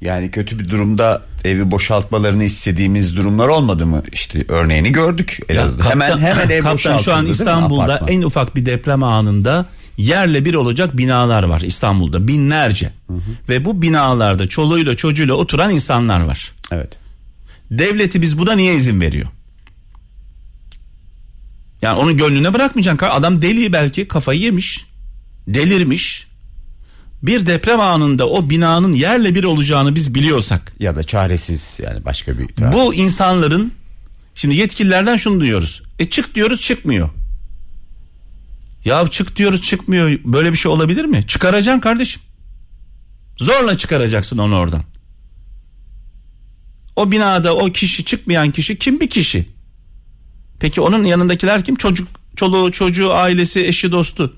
Yani 0.00 0.30
kötü 0.30 0.58
bir 0.58 0.68
durumda 0.68 1.22
evi 1.44 1.70
boşaltmalarını 1.70 2.44
istediğimiz 2.44 3.16
durumlar 3.16 3.48
olmadı 3.48 3.86
mı? 3.86 4.02
İşte 4.12 4.44
örneğini 4.48 4.92
gördük 4.92 5.38
Elazığ'da. 5.48 5.82
kaptan- 5.82 5.90
hemen 5.90 6.18
hemen 6.18 6.48
ev 6.48 6.62
kaptan 6.62 6.98
şu 6.98 7.14
an? 7.14 7.26
İstanbul'da 7.26 8.02
en 8.08 8.22
ufak 8.22 8.56
bir 8.56 8.66
deprem 8.66 9.02
anında 9.02 9.66
yerle 9.96 10.44
bir 10.44 10.54
olacak 10.54 10.96
binalar 10.96 11.42
var 11.42 11.60
İstanbul'da 11.60 12.28
binlerce. 12.28 12.92
Ve 13.48 13.64
bu 13.64 13.82
binalarda 13.82 14.48
çoluğuyla 14.48 14.96
çocuğuyla 14.96 15.34
oturan 15.34 15.70
insanlar 15.70 16.20
var. 16.20 16.52
Evet. 16.72 16.98
Devleti 17.70 18.22
biz 18.22 18.38
buna 18.38 18.52
niye 18.52 18.74
izin 18.74 19.00
veriyor? 19.00 19.28
Yani 21.82 21.98
onu 21.98 22.16
gönlüne 22.16 22.54
bırakmayacaksın. 22.54 23.06
Adam 23.06 23.42
deli 23.42 23.72
belki 23.72 24.08
kafayı 24.08 24.40
yemiş. 24.40 24.86
Delirmiş. 25.46 26.28
Bir 27.22 27.46
deprem 27.46 27.80
anında 27.80 28.28
o 28.28 28.50
binanın 28.50 28.92
yerle 28.92 29.34
bir 29.34 29.44
olacağını 29.44 29.94
biz 29.94 30.14
biliyorsak 30.14 30.72
Ya 30.80 30.96
da 30.96 31.02
çaresiz 31.02 31.76
yani 31.82 32.04
başka 32.04 32.38
bir 32.38 32.48
bu 32.72 32.94
insanların 32.94 33.72
şimdi 34.34 34.54
yetkililerden 34.54 35.16
şunu 35.16 35.40
duyuyoruz. 35.40 35.82
E 35.98 36.10
çık 36.10 36.34
diyoruz 36.34 36.60
çıkmıyor. 36.60 37.10
Ya 38.84 39.08
çık 39.08 39.36
diyoruz 39.36 39.62
çıkmıyor. 39.62 40.18
Böyle 40.24 40.52
bir 40.52 40.56
şey 40.56 40.72
olabilir 40.72 41.04
mi? 41.04 41.26
Çıkaracaksın 41.26 41.80
kardeşim. 41.80 42.22
Zorla 43.36 43.78
çıkaracaksın 43.78 44.38
onu 44.38 44.56
oradan. 44.56 44.82
O 46.96 47.10
binada 47.10 47.56
o 47.56 47.66
kişi 47.72 48.04
çıkmayan 48.04 48.50
kişi 48.50 48.78
kim 48.78 49.00
bir 49.00 49.10
kişi? 49.10 49.46
Peki 50.60 50.80
onun 50.80 51.04
yanındakiler 51.04 51.64
kim? 51.64 51.76
Çocuk, 51.76 52.08
çoluğu, 52.36 52.72
çocuğu, 52.72 53.12
ailesi, 53.12 53.66
eşi, 53.66 53.92
dostu. 53.92 54.36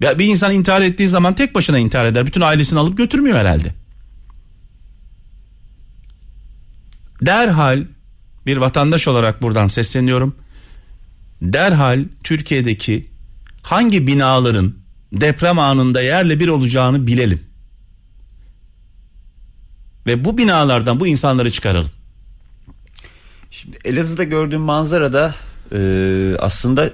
Ya 0.00 0.18
bir 0.18 0.26
insan 0.26 0.52
intihar 0.52 0.82
ettiği 0.82 1.08
zaman 1.08 1.34
tek 1.34 1.54
başına 1.54 1.78
intihar 1.78 2.04
eder. 2.06 2.26
Bütün 2.26 2.40
ailesini 2.40 2.78
alıp 2.78 2.98
götürmüyor 2.98 3.38
herhalde. 3.38 3.74
Derhal 7.22 7.84
bir 8.46 8.56
vatandaş 8.56 9.08
olarak 9.08 9.42
buradan 9.42 9.66
sesleniyorum. 9.66 10.36
Derhal 11.42 12.04
Türkiye'deki 12.24 13.08
hangi 13.62 14.06
binaların 14.06 14.74
deprem 15.12 15.58
anında 15.58 16.02
yerle 16.02 16.40
bir 16.40 16.48
olacağını 16.48 17.06
bilelim. 17.06 17.40
Ve 20.06 20.24
bu 20.24 20.38
binalardan 20.38 21.00
bu 21.00 21.06
insanları 21.06 21.50
çıkaralım. 21.50 21.90
Şimdi 23.52 23.78
Elazığ'da 23.84 24.24
gördüğüm 24.24 24.60
manzarada 24.60 25.34
e, 25.74 25.78
aslında 26.38 26.90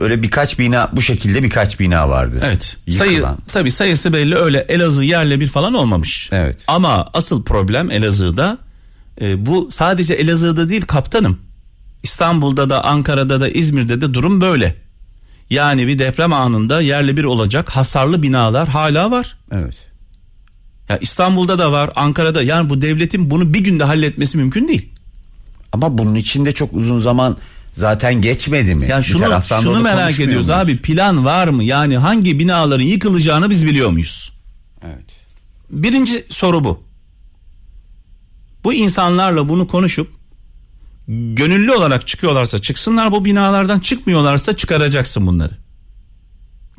böyle 0.00 0.22
birkaç 0.22 0.58
bina 0.58 0.90
bu 0.92 1.02
şekilde 1.02 1.42
birkaç 1.42 1.80
bina 1.80 2.08
vardı. 2.08 2.42
Evet. 2.44 2.76
Yıkılan. 2.86 3.06
Sayı 3.06 3.24
tabii 3.52 3.70
sayısı 3.70 4.12
belli 4.12 4.36
öyle 4.36 4.58
Elazığ 4.58 5.04
yerle 5.04 5.40
bir 5.40 5.48
falan 5.48 5.74
olmamış. 5.74 6.28
Evet. 6.32 6.56
Ama 6.66 7.10
asıl 7.14 7.44
problem 7.44 7.90
Elazığ'da 7.90 8.58
e, 9.20 9.46
bu 9.46 9.68
sadece 9.70 10.14
Elazığ'da 10.14 10.68
değil 10.68 10.82
kaptanım. 10.82 11.38
İstanbul'da 12.02 12.70
da 12.70 12.84
Ankara'da 12.84 13.40
da 13.40 13.48
İzmir'de 13.48 14.00
de 14.00 14.14
durum 14.14 14.40
böyle. 14.40 14.74
Yani 15.50 15.86
bir 15.86 15.98
deprem 15.98 16.32
anında 16.32 16.80
yerle 16.80 17.16
bir 17.16 17.24
olacak 17.24 17.70
hasarlı 17.70 18.22
binalar 18.22 18.68
hala 18.68 19.10
var. 19.10 19.36
Evet. 19.52 19.76
Ya 20.88 20.98
İstanbul'da 20.98 21.58
da 21.58 21.72
var, 21.72 21.90
Ankara'da. 21.94 22.42
Yani 22.42 22.70
bu 22.70 22.80
devletin 22.80 23.30
bunu 23.30 23.54
bir 23.54 23.60
günde 23.60 23.84
halletmesi 23.84 24.38
mümkün 24.38 24.68
değil. 24.68 24.97
Ama 25.72 25.98
bunun 25.98 26.14
içinde 26.14 26.52
çok 26.52 26.72
uzun 26.72 27.00
zaman 27.00 27.36
zaten 27.74 28.20
geçmedi 28.20 28.74
mi? 28.74 28.88
Yani 28.88 29.04
şunu 29.04 29.42
şunu 29.62 29.80
merak 29.80 30.14
ediyoruz 30.14 30.48
muyuz? 30.48 30.50
abi. 30.50 30.76
Plan 30.76 31.24
var 31.24 31.48
mı? 31.48 31.64
Yani 31.64 31.96
hangi 31.96 32.38
binaların 32.38 32.84
yıkılacağını 32.84 33.50
biz 33.50 33.66
biliyor 33.66 33.90
muyuz? 33.90 34.32
Evet. 34.84 35.06
Birinci 35.70 36.24
soru 36.30 36.64
bu. 36.64 36.82
Bu 38.64 38.74
insanlarla 38.74 39.48
bunu 39.48 39.66
konuşup 39.66 40.12
gönüllü 41.08 41.72
olarak 41.72 42.06
çıkıyorlarsa 42.06 42.58
çıksınlar 42.58 43.12
bu 43.12 43.24
binalardan 43.24 43.78
çıkmıyorlarsa 43.78 44.56
çıkaracaksın 44.56 45.26
bunları. 45.26 45.58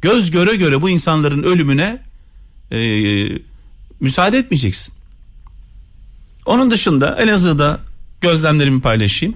Göz 0.01 0.31
göre 0.31 0.55
göre 0.55 0.81
bu 0.81 0.89
insanların 0.89 1.43
ölümüne 1.43 2.01
e, 2.71 2.79
müsaade 3.99 4.37
etmeyeceksin. 4.37 4.93
Onun 6.45 6.71
dışında 6.71 7.15
Elazığ'da 7.15 7.79
gözlemlerimi 8.21 8.81
paylaşayım. 8.81 9.35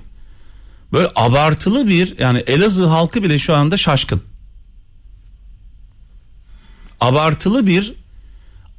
Böyle 0.94 1.08
abartılı 1.16 1.88
bir 1.88 2.16
yani 2.20 2.40
Elazığ 2.48 2.86
halkı 2.86 3.24
bile 3.24 3.38
şu 3.40 3.56
anda 3.56 3.78
şaşkın. 3.78 4.22
Abartılı 7.02 7.68
bir 7.68 7.94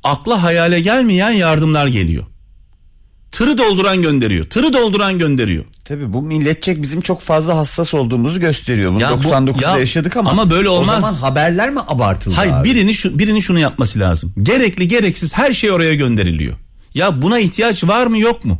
akla 0.05 0.43
hayale 0.43 0.81
gelmeyen 0.81 1.31
yardımlar 1.31 1.87
geliyor. 1.87 2.25
Tırı 3.33 3.59
dolduran 3.59 4.03
gönderiyor. 4.03 4.45
Tırı 4.51 4.73
dolduran 4.73 5.19
gönderiyor. 5.19 5.65
Tabii 5.85 6.13
bu 6.13 6.23
milletçek 6.23 6.83
bizim 6.83 7.01
çok 7.01 7.21
fazla 7.21 7.57
hassas 7.57 7.95
olduğumuzu 7.95 8.41
gösteriyor. 8.41 8.93
Bunu 8.93 9.01
Ya 9.01 9.11
bu- 9.11 9.23
99'da 9.23 9.71
ya- 9.71 9.79
yaşadık 9.79 10.17
ama. 10.17 10.31
ama 10.31 10.51
böyle 10.51 10.69
olmaz. 10.69 10.99
O 10.99 11.01
zaman 11.01 11.15
haberler 11.15 11.71
mi 11.71 11.81
abartıldı 11.89 12.35
Hayır 12.37 12.53
abi? 12.53 12.69
birini 12.69 12.95
şu, 12.95 13.19
birinin 13.19 13.41
şunu 13.41 13.59
yapması 13.59 13.99
lazım. 13.99 14.33
Gerekli 14.43 14.89
gereksiz 14.89 15.35
her 15.35 15.53
şey 15.53 15.71
oraya 15.71 15.95
gönderiliyor. 15.95 16.57
Ya 16.95 17.23
buna 17.23 17.39
ihtiyaç 17.39 17.85
var 17.85 18.07
mı 18.07 18.19
yok 18.19 18.45
mu? 18.45 18.59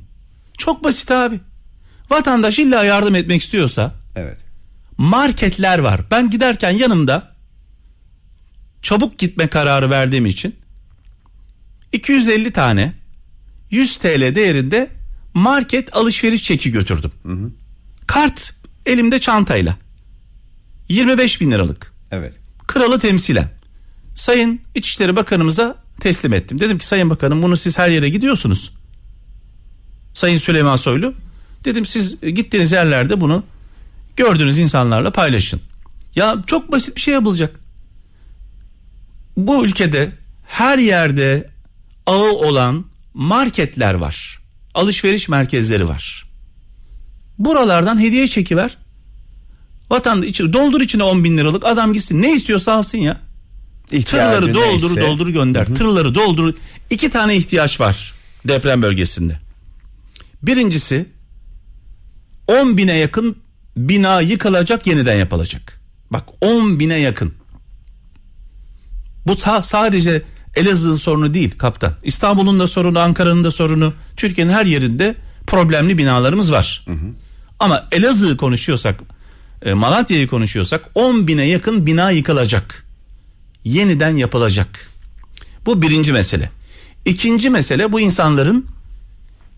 Çok 0.59 0.85
basit 0.85 1.11
abi. 1.11 1.41
Vatandaş 2.11 2.59
illa 2.59 2.85
yardım 2.85 3.15
etmek 3.15 3.43
istiyorsa 3.43 3.95
Evet. 4.17 4.39
marketler 4.99 5.79
var. 5.79 6.01
Ben 6.11 6.31
giderken 6.31 6.71
yanımda 6.71 7.35
çabuk 8.83 9.19
gitme 9.19 9.49
kararı 9.49 9.91
verdiğim 9.91 10.27
için 10.27 10.57
250 11.93 12.51
tane 12.53 12.93
100 13.71 13.97
TL 13.97 14.35
değerinde 14.35 14.91
market 15.35 15.97
alışveriş 15.97 16.43
çeki 16.43 16.71
götürdüm. 16.71 17.11
Kart 18.07 18.55
elimde 18.87 19.19
çantayla. 19.19 19.77
25 20.89 21.41
bin 21.41 21.51
liralık. 21.51 21.93
Evet. 22.11 22.35
Kralı 22.67 22.99
temsilen. 22.99 23.51
Sayın 24.15 24.61
İçişleri 24.75 25.17
Bakanımıza 25.17 25.77
teslim 26.01 26.33
ettim. 26.33 26.61
Dedim 26.61 26.79
ki 26.79 26.87
Sayın 26.87 27.11
Bakanım 27.11 27.43
bunu 27.43 27.57
siz 27.57 27.79
her 27.79 27.89
yere 27.89 28.09
gidiyorsunuz. 28.09 28.73
Sayın 30.15 30.39
Süleyman 30.39 30.77
Soylu. 30.77 31.15
Dedim 31.65 31.87
siz 31.87 32.21
gittiğiniz 32.21 32.73
yerlerde 32.73 33.21
bunu 33.21 33.45
gördüğünüz 34.17 34.59
insanlarla 34.59 35.11
paylaşın. 35.11 35.61
Ya 36.15 36.37
çok 36.47 36.73
basit 36.73 36.97
bir 36.97 37.01
şey 37.01 37.15
yapılacak. 37.15 37.61
Bu 39.37 39.65
ülkede 39.65 40.13
her 40.47 40.79
yerde 40.79 41.51
ağı 42.07 42.33
olan 42.33 42.85
marketler 43.15 43.95
var. 43.95 44.39
Alışveriş 44.75 45.29
merkezleri 45.29 45.89
var. 45.89 46.25
Buralardan 47.39 48.01
hediye 48.01 48.29
çekiver. 48.29 48.77
Vatandaş 49.91 50.29
içi, 50.29 50.53
doldur 50.53 50.81
içine 50.81 51.03
10 51.03 51.25
bin 51.25 51.39
liralık 51.39 51.65
adam 51.67 51.93
gitsin 51.93 52.23
ne 52.23 52.33
istiyorsa 52.33 52.73
alsın 52.73 52.99
ya. 52.99 53.21
İhtiyacı 53.93 54.37
Tırları 54.37 54.55
doldur 54.55 54.97
neyse. 54.97 55.01
doldur 55.01 55.29
gönder. 55.29 55.67
Tırları 55.67 56.15
doldur. 56.15 56.55
İki 56.91 57.11
tane 57.11 57.37
ihtiyaç 57.37 57.81
var 57.81 58.15
deprem 58.45 58.83
bölgesinde. 58.83 59.44
Birincisi 60.47 61.07
10 62.49 62.77
bine 62.77 62.93
yakın 62.97 63.37
bina 63.77 64.21
yıkılacak 64.21 64.87
yeniden 64.87 65.15
yapılacak. 65.15 65.81
Bak 66.11 66.25
10 66.41 66.79
bine 66.79 66.97
yakın. 66.97 67.35
Bu 69.27 69.33
sa- 69.33 69.63
sadece 69.63 70.23
Elazığ'ın 70.57 70.95
sorunu 70.95 71.35
değil 71.35 71.59
kaptan. 71.59 71.95
İstanbul'un 72.03 72.61
da 72.61 72.67
sorunu, 72.67 72.99
Ankara'nın 72.99 73.45
da 73.45 73.51
sorunu. 73.51 73.95
Türkiye'nin 74.17 74.53
her 74.53 74.67
yerinde 74.67 75.15
problemli 75.47 75.99
binalarımız 75.99 76.53
var. 76.53 76.87
Ama 77.61 77.89
Elazığ'ı 77.93 78.37
konuşuyorsak, 78.37 79.01
e, 79.63 79.75
Malatya'yı 79.75 80.29
konuşuyorsak 80.29 80.85
10 80.95 81.27
bine 81.27 81.45
yakın 81.45 81.87
bina 81.87 82.11
yıkılacak. 82.11 82.85
Yeniden 83.65 84.17
yapılacak. 84.17 84.91
Bu 85.67 85.83
birinci 85.83 86.13
mesele. 86.13 86.51
İkinci 87.05 87.51
mesele 87.51 87.93
bu 87.93 88.01
insanların 88.01 88.67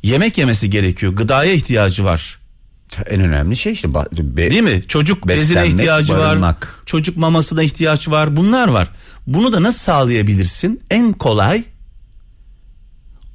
yemek 0.07 0.39
yemesi 0.39 0.71
gerekiyor. 0.71 1.13
Gıdaya 1.13 1.53
ihtiyacı 1.53 2.05
var. 2.05 2.39
En 3.07 3.21
önemli 3.21 3.57
şey 3.57 3.73
işte. 3.73 3.95
be- 3.95 4.51
Değil 4.51 4.63
mi? 4.63 4.83
Çocuk 4.89 5.29
bezine 5.29 5.67
ihtiyacı 5.67 6.13
var. 6.13 6.21
barınmak. 6.21 6.83
Çocuk 6.87 7.17
mamasına 7.17 7.63
ihtiyaç 7.63 8.09
var. 8.09 8.37
Bunlar 8.37 8.69
var. 8.69 8.89
Bunu 9.27 9.53
da 9.53 9.63
nasıl 9.63 9.79
sağlayabilirsin? 9.79 10.81
En 10.91 11.13
kolay 11.13 11.65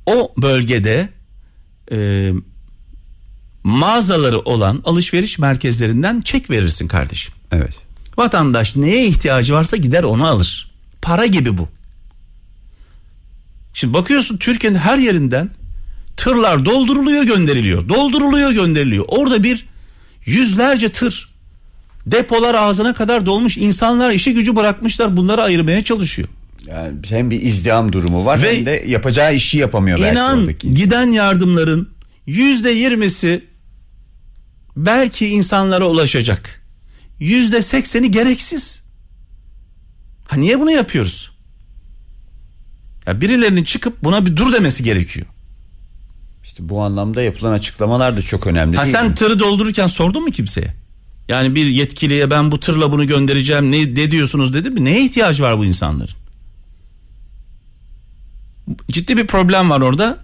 o 0.06 0.34
bölgede 0.38 1.10
e, 1.92 2.32
mağazaları 3.64 4.40
olan 4.40 4.82
alışveriş 4.86 5.40
merkezlerinden 5.40 6.22
çek 6.22 6.50
verirsin 6.50 6.88
kardeşim. 6.88 7.34
Evet. 7.52 7.74
Vatandaş 8.18 8.76
neye 8.76 9.08
ihtiyacı 9.08 9.54
varsa 9.54 9.78
gider 9.78 10.04
onu 10.04 10.28
alır. 10.28 10.72
Para 11.02 11.26
gibi 11.26 11.58
bu. 11.58 11.70
Şimdi 13.74 13.94
bakıyorsun 13.94 14.38
Türkiye'nin 14.38 14.78
her 14.78 14.98
yerinden 14.98 15.50
tırlar 16.22 16.66
dolduruluyor 16.66 17.24
gönderiliyor. 17.24 17.90
Dolduruluyor 17.90 18.52
gönderiliyor. 18.52 19.06
Orada 19.08 19.44
bir 19.44 19.66
yüzlerce 20.26 20.90
tır 20.90 21.34
depolar 22.06 22.56
ağzına 22.56 22.94
kadar 22.94 23.26
dolmuş 23.26 23.58
insanlar 23.58 24.12
işi 24.12 24.34
gücü 24.34 24.56
bırakmışlar 24.56 25.18
bunları 25.18 25.42
ayırmaya 25.42 25.84
çalışıyor. 25.84 26.28
Yani 26.68 27.00
hem 27.10 27.32
bir 27.32 27.42
izdiham 27.42 27.94
durumu 27.94 28.26
var 28.26 28.44
Ve- 28.44 28.58
hem 28.58 28.66
de 28.66 28.84
yapacağı 28.88 29.36
işi 29.36 29.58
yapamıyor 29.58 30.00
İnan 30.00 30.56
giden 30.72 31.12
yardımların 31.12 31.90
yüzde 32.26 32.70
yirmisi 32.70 33.46
belki 34.78 35.28
insanlara 35.28 35.86
ulaşacak. 35.86 36.62
Yüzde 37.20 37.62
sekseni 37.62 38.12
gereksiz. 38.12 38.84
Ha 40.28 40.36
niye 40.36 40.60
bunu 40.60 40.72
yapıyoruz? 40.72 41.32
Ya 43.08 43.22
birilerinin 43.22 43.64
çıkıp 43.64 44.04
buna 44.04 44.26
bir 44.26 44.36
dur 44.38 44.54
demesi 44.54 44.84
gerekiyor. 44.84 45.28
İşte 46.44 46.70
bu 46.70 46.82
anlamda 46.82 47.22
yapılan 47.22 47.52
açıklamalar 47.52 48.18
da 48.18 48.22
çok 48.22 48.48
önemli 48.48 48.78
Ha 48.78 48.84
değil 48.84 48.96
sen 48.96 49.08
mi? 49.08 49.16
tırı 49.16 49.40
doldururken 49.40 49.88
sordun 49.88 50.24
mu 50.24 50.32
kimseye? 50.32 50.74
Yani 51.28 51.56
bir 51.56 51.66
yetkiliye 51.66 52.32
ben 52.32 52.52
bu 52.52 52.60
tırla 52.60 52.92
bunu 52.92 53.08
göndereceğim 53.08 53.72
ne, 53.72 53.82
ne 53.82 54.12
diyorsunuz 54.12 54.54
dedi 54.54 54.70
mi? 54.70 54.86
Neye 54.86 55.06
ihtiyacı 55.06 55.44
var 55.44 55.58
bu 55.58 55.66
insanların? 55.66 56.16
Ciddi 58.92 59.18
bir 59.18 59.28
problem 59.28 59.70
var 59.70 59.82
orada. 59.82 60.18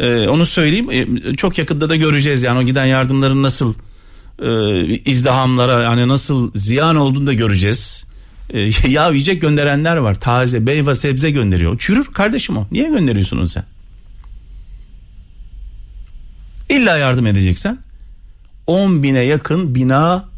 Ee, 0.00 0.28
onu 0.28 0.46
söyleyeyim. 0.46 0.90
Ee, 0.90 1.34
çok 1.36 1.58
yakında 1.58 1.88
da 1.90 1.96
göreceğiz 1.96 2.42
yani 2.42 2.58
o 2.58 2.62
giden 2.62 2.84
yardımların 2.84 3.42
nasıl 3.42 3.74
e, 4.42 4.84
izdihamlara 4.84 5.82
yani 5.82 6.08
nasıl 6.08 6.50
ziyan 6.54 6.96
olduğunu 6.96 7.26
da 7.26 7.32
göreceğiz. 7.32 8.04
Ee, 8.50 8.60
yağ 8.88 9.10
yiyecek 9.10 9.42
gönderenler 9.42 9.96
var. 9.96 10.14
Taze 10.14 10.60
meyve 10.60 10.94
sebze 10.94 11.30
gönderiyor. 11.30 11.78
Çürür 11.78 12.04
kardeşim 12.04 12.56
o. 12.56 12.66
Niye 12.72 12.88
gönderiyorsun 12.88 13.38
onu 13.38 13.48
sen? 13.48 13.64
İlla 16.70 16.96
yardım 16.96 17.26
edeceksen 17.26 17.78
10 18.66 19.02
bine 19.02 19.20
yakın 19.20 19.74
bina 19.74 20.28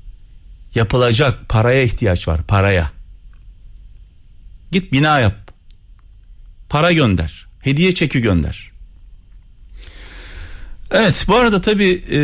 yapılacak 0.75 1.49
paraya 1.49 1.83
ihtiyaç 1.83 2.29
var 2.29 2.42
paraya. 2.42 2.90
Git 4.71 4.92
bina 4.92 5.21
yap. 5.21 5.53
Para 6.68 6.92
gönder. 6.92 7.47
Hediye 7.61 7.95
çeki 7.95 8.21
gönder. 8.21 8.71
Evet 10.90 11.25
bu 11.29 11.37
arada 11.37 11.61
tabii 11.61 12.05
e, 12.12 12.21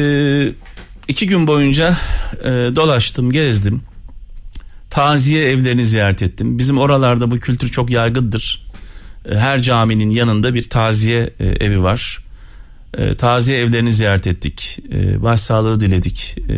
iki 1.08 1.26
gün 1.26 1.46
boyunca 1.46 1.96
e, 2.40 2.48
dolaştım 2.50 3.32
gezdim. 3.32 3.82
Taziye 4.90 5.50
evlerini 5.50 5.84
ziyaret 5.84 6.22
ettim. 6.22 6.58
Bizim 6.58 6.78
oralarda 6.78 7.30
bu 7.30 7.40
kültür 7.40 7.68
çok 7.68 7.90
yaygındır. 7.90 8.66
E, 9.30 9.36
her 9.36 9.62
caminin 9.62 10.10
yanında 10.10 10.54
bir 10.54 10.62
taziye 10.62 11.34
e, 11.38 11.46
evi 11.46 11.82
var. 11.82 12.27
E, 12.96 13.14
taziye 13.16 13.58
evlerini 13.58 13.92
ziyaret 13.92 14.26
ettik. 14.26 14.78
E, 14.92 15.22
başsağlığı 15.22 15.80
diledik 15.80 16.36
e, 16.48 16.54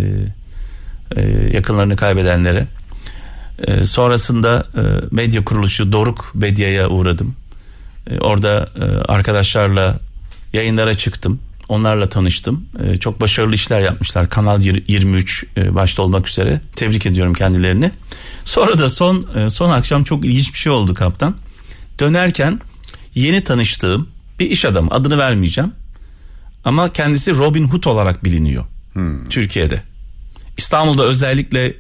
e, 1.21 1.23
yakınlarını 1.53 1.97
kaybedenlere. 1.97 2.67
E, 3.67 3.85
sonrasında 3.85 4.67
e, 4.75 4.81
medya 5.11 5.45
kuruluşu 5.45 5.93
Doruk 5.93 6.31
Medya'ya 6.35 6.89
uğradım. 6.89 7.35
E, 8.11 8.19
orada 8.19 8.69
e, 8.77 8.83
arkadaşlarla 9.13 9.99
yayınlara 10.53 10.95
çıktım. 10.97 11.41
Onlarla 11.69 12.09
tanıştım. 12.09 12.65
E, 12.85 12.97
çok 12.97 13.21
başarılı 13.21 13.55
işler 13.55 13.81
yapmışlar. 13.81 14.31
Kanal 14.31 14.61
yir- 14.61 14.85
23 14.89 15.45
e, 15.57 15.75
başta 15.75 16.03
olmak 16.03 16.29
üzere. 16.29 16.61
Tebrik 16.77 17.07
ediyorum 17.07 17.35
kendilerini. 17.35 17.91
Sonra 18.45 18.79
da 18.79 18.89
son 18.89 19.27
e, 19.37 19.51
son 19.51 19.71
akşam 19.71 20.05
çok 20.05 20.25
ilginç 20.25 20.53
bir 20.53 20.59
şey 20.59 20.73
oldu 20.73 20.95
kaptan. 20.95 21.37
Dönerken 22.01 22.61
yeni 23.15 23.45
tanıştığım 23.45 24.09
bir 24.39 24.51
iş 24.51 24.65
adamı 24.65 24.91
adını 24.91 25.19
vermeyeceğim. 25.19 25.73
Ama 26.65 26.93
kendisi 26.93 27.37
Robin 27.39 27.65
Hood 27.65 27.85
olarak 27.85 28.25
biliniyor. 28.25 28.65
Türkiye'de. 29.31 29.83
İstanbul'da 30.57 31.05
özellikle 31.05 31.75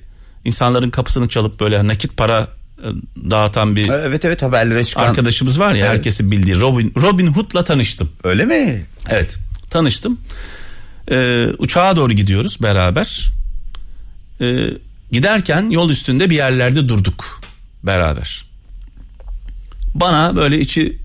insanların 0.44 0.90
kapısını 0.90 1.28
çalıp 1.28 1.60
böyle 1.60 1.86
nakit 1.86 2.16
para 2.16 2.48
e, 2.78 2.86
dağıtan 3.30 3.76
bir 3.76 3.88
Evet 3.88 4.24
evet 4.24 4.42
haberlere 4.42 4.84
çıkan. 4.84 5.02
arkadaşımız 5.04 5.58
var 5.60 5.74
ya 5.74 5.86
Evet. 5.86 5.88
herkesin 5.96 6.30
bildiği 6.30 6.60
Robin 6.60 6.92
Robin 7.00 7.26
Hood'la 7.26 7.64
tanıştım. 7.64 8.10
Öyle 8.24 8.44
mi? 8.44 8.84
Evet 9.08 9.38
tanıştım. 9.70 10.20
Ee, 11.10 11.46
uçağa 11.58 11.96
doğru 11.96 12.12
gidiyoruz 12.12 12.58
beraber. 12.62 13.32
Ee, 14.40 14.66
giderken 15.12 15.66
yol 15.70 15.90
üstünde 15.90 16.30
bir 16.30 16.36
yerlerde 16.36 16.88
durduk 16.88 17.40
beraber. 17.82 18.46
Bana 19.94 20.36
böyle 20.36 20.60
içi 20.60 20.98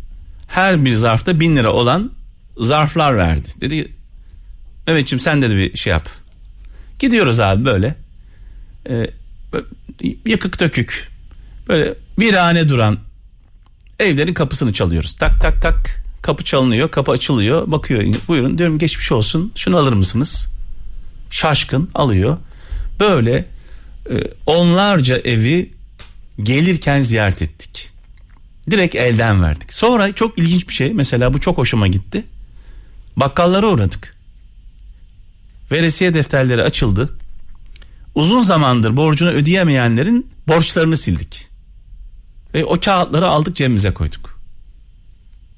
her 0.47 0.85
bir 0.85 0.93
zarfta 0.93 1.39
bin 1.39 1.55
lira 1.55 1.73
olan 1.73 2.11
zarflar 2.57 3.17
verdi. 3.17 3.47
Dedi 3.61 3.91
Mehmetciğim 4.87 5.19
sen 5.19 5.41
dedi 5.41 5.55
bir 5.55 5.77
şey 5.77 5.91
yap. 5.91 6.09
Gidiyoruz 6.99 7.39
abi 7.39 7.65
böyle. 7.65 7.95
Ee, 8.89 9.07
yıkık 10.25 10.59
dökük. 10.59 11.11
Böyle 11.67 11.95
virane 12.19 12.69
duran 12.69 12.99
evlerin 13.99 14.33
kapısını 14.33 14.73
çalıyoruz. 14.73 15.13
Tak 15.13 15.41
tak 15.41 15.61
tak 15.61 16.05
kapı 16.21 16.43
çalınıyor 16.43 16.91
kapı 16.91 17.11
açılıyor 17.11 17.71
bakıyor 17.71 18.03
buyurun 18.27 18.57
diyorum 18.57 18.77
geçmiş 18.77 19.11
olsun 19.11 19.51
şunu 19.55 19.77
alır 19.77 19.93
mısınız? 19.93 20.47
Şaşkın 21.31 21.89
alıyor. 21.93 22.37
Böyle 22.99 23.45
e, 24.09 24.15
onlarca 24.45 25.17
evi 25.17 25.71
gelirken 26.43 26.99
ziyaret 26.99 27.41
ettik. 27.41 27.91
Direkt 28.71 28.95
elden 28.95 29.43
verdik. 29.43 29.73
Sonra 29.73 30.11
çok 30.11 30.39
ilginç 30.39 30.67
bir 30.67 30.73
şey 30.73 30.93
mesela 30.93 31.33
bu 31.33 31.39
çok 31.39 31.57
hoşuma 31.57 31.87
gitti. 31.87 32.23
Bakkallara 33.17 33.67
uğradık. 33.67 34.15
Veresiye 35.71 36.13
defterleri 36.13 36.63
açıldı. 36.63 37.17
Uzun 38.15 38.43
zamandır 38.43 38.97
borcunu 38.97 39.30
ödeyemeyenlerin 39.30 40.28
borçlarını 40.47 40.97
sildik. 40.97 41.47
Ve 42.54 42.65
o 42.65 42.80
kağıtları 42.80 43.28
aldık 43.28 43.56
cebimize 43.56 43.93
koyduk. 43.93 44.39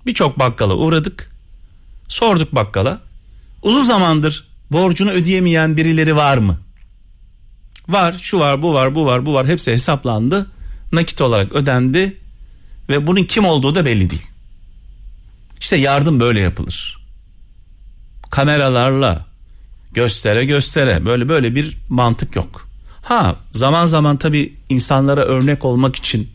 Birçok 0.05 0.39
bakkala 0.39 0.73
uğradık. 0.75 1.29
Sorduk 2.07 2.55
bakkala. 2.55 3.01
Uzun 3.61 3.85
zamandır 3.85 4.47
borcunu 4.71 5.11
ödeyemeyen 5.11 5.77
birileri 5.77 6.15
var 6.15 6.37
mı? 6.37 6.59
Var, 7.89 8.15
şu 8.19 8.39
var, 8.39 8.61
bu 8.61 8.73
var, 8.73 8.95
bu 8.95 9.05
var, 9.05 9.25
bu 9.25 9.33
var. 9.33 9.47
Hepsi 9.47 9.71
hesaplandı. 9.71 10.51
Nakit 10.91 11.21
olarak 11.21 11.53
ödendi 11.53 12.17
ve 12.89 13.07
bunun 13.07 13.23
kim 13.23 13.45
olduğu 13.45 13.75
da 13.75 13.85
belli 13.85 14.09
değil. 14.09 14.27
İşte 15.59 15.75
yardım 15.75 16.19
böyle 16.19 16.39
yapılır. 16.39 16.96
Kameralarla 18.29 19.25
göstere 19.93 20.45
göstere 20.45 21.05
böyle 21.05 21.29
böyle 21.29 21.55
bir 21.55 21.77
mantık 21.89 22.35
yok. 22.35 22.67
Ha 23.01 23.35
zaman 23.51 23.85
zaman 23.85 24.17
tabii 24.17 24.53
insanlara 24.69 25.21
örnek 25.21 25.65
olmak 25.65 25.95
için 25.95 26.29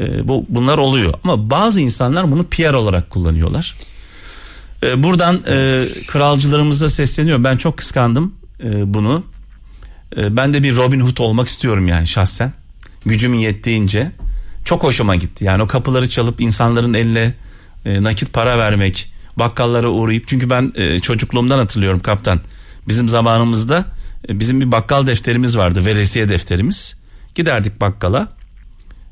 e, 0.00 0.28
bu 0.28 0.46
bunlar 0.48 0.78
oluyor 0.78 1.14
ama 1.24 1.50
bazı 1.50 1.80
insanlar 1.80 2.30
bunu 2.30 2.44
PR 2.44 2.72
olarak 2.72 3.10
kullanıyorlar. 3.10 3.74
E, 4.82 5.02
buradan 5.02 5.42
e, 5.48 5.84
kralcılarımıza 6.06 6.90
sesleniyorum. 6.90 7.44
Ben 7.44 7.56
çok 7.56 7.76
kıskandım 7.76 8.34
e, 8.64 8.94
bunu. 8.94 9.24
E, 10.16 10.36
ben 10.36 10.52
de 10.52 10.62
bir 10.62 10.76
Robin 10.76 11.00
Hood 11.00 11.18
olmak 11.18 11.48
istiyorum 11.48 11.88
yani 11.88 12.06
şahsen. 12.06 12.52
Gücümün 13.04 13.38
yettiğince. 13.38 14.12
Çok 14.64 14.82
hoşuma 14.82 15.16
gitti. 15.16 15.44
Yani 15.44 15.62
o 15.62 15.66
kapıları 15.66 16.08
çalıp 16.08 16.40
insanların 16.40 16.94
eline 16.94 17.34
e, 17.84 18.02
nakit 18.02 18.32
para 18.32 18.58
vermek, 18.58 19.12
bakkallara 19.38 19.88
uğrayıp 19.88 20.26
çünkü 20.26 20.50
ben 20.50 20.72
e, 20.74 21.00
çocukluğumdan 21.00 21.58
hatırlıyorum 21.58 22.00
kaptan. 22.00 22.40
Bizim 22.88 23.08
zamanımızda 23.08 23.84
e, 24.28 24.40
bizim 24.40 24.60
bir 24.60 24.72
bakkal 24.72 25.06
defterimiz 25.06 25.56
vardı, 25.56 25.86
veresiye 25.86 26.28
defterimiz. 26.28 26.96
Giderdik 27.34 27.80
bakkala. 27.80 28.28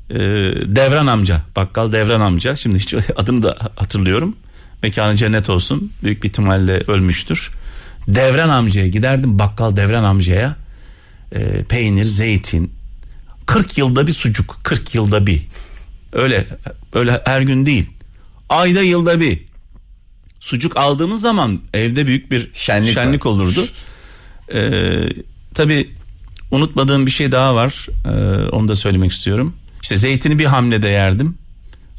E, 0.09 0.17
Devran 0.65 1.07
amca, 1.07 1.41
bakkal 1.55 1.91
Devran 1.91 2.21
amca. 2.21 2.55
Şimdi 2.55 2.79
hiç 2.79 2.93
adını 3.15 3.43
da 3.43 3.57
hatırlıyorum. 3.75 4.35
Mekanı 4.83 5.15
cennet 5.15 5.49
olsun. 5.49 5.91
Büyük 6.03 6.23
bir 6.23 6.29
ihtimalle 6.29 6.81
ölmüştür. 6.87 7.51
Devran 8.07 8.49
amcaya 8.49 8.87
giderdim 8.87 9.39
bakkal 9.39 9.75
Devran 9.75 10.03
amcaya. 10.03 10.55
E, 11.31 11.63
peynir, 11.63 12.05
zeytin. 12.05 12.71
40 13.45 13.77
yılda 13.77 14.07
bir 14.07 14.13
sucuk, 14.13 14.59
40 14.63 14.95
yılda 14.95 15.27
bir. 15.27 15.47
Öyle 16.13 16.47
öyle 16.93 17.21
her 17.25 17.41
gün 17.41 17.65
değil. 17.65 17.89
Ayda 18.49 18.81
yılda 18.81 19.19
bir. 19.19 19.44
Sucuk 20.39 20.77
aldığımız 20.77 21.21
zaman 21.21 21.59
evde 21.73 22.07
büyük 22.07 22.31
bir 22.31 22.49
Şenlik 22.53 22.93
şenlik, 22.93 23.25
olurdu. 23.25 23.67
Ee, 24.53 25.09
tabii 25.53 25.89
unutmadığım 26.51 27.05
bir 27.05 27.11
şey 27.11 27.31
daha 27.31 27.55
var. 27.55 27.87
Ee, 28.05 28.09
onu 28.49 28.67
da 28.67 28.75
söylemek 28.75 29.11
istiyorum. 29.11 29.55
İşte 29.81 29.95
zeytini 29.95 30.39
bir 30.39 30.45
hamlede 30.45 30.87
yerdim. 30.87 31.37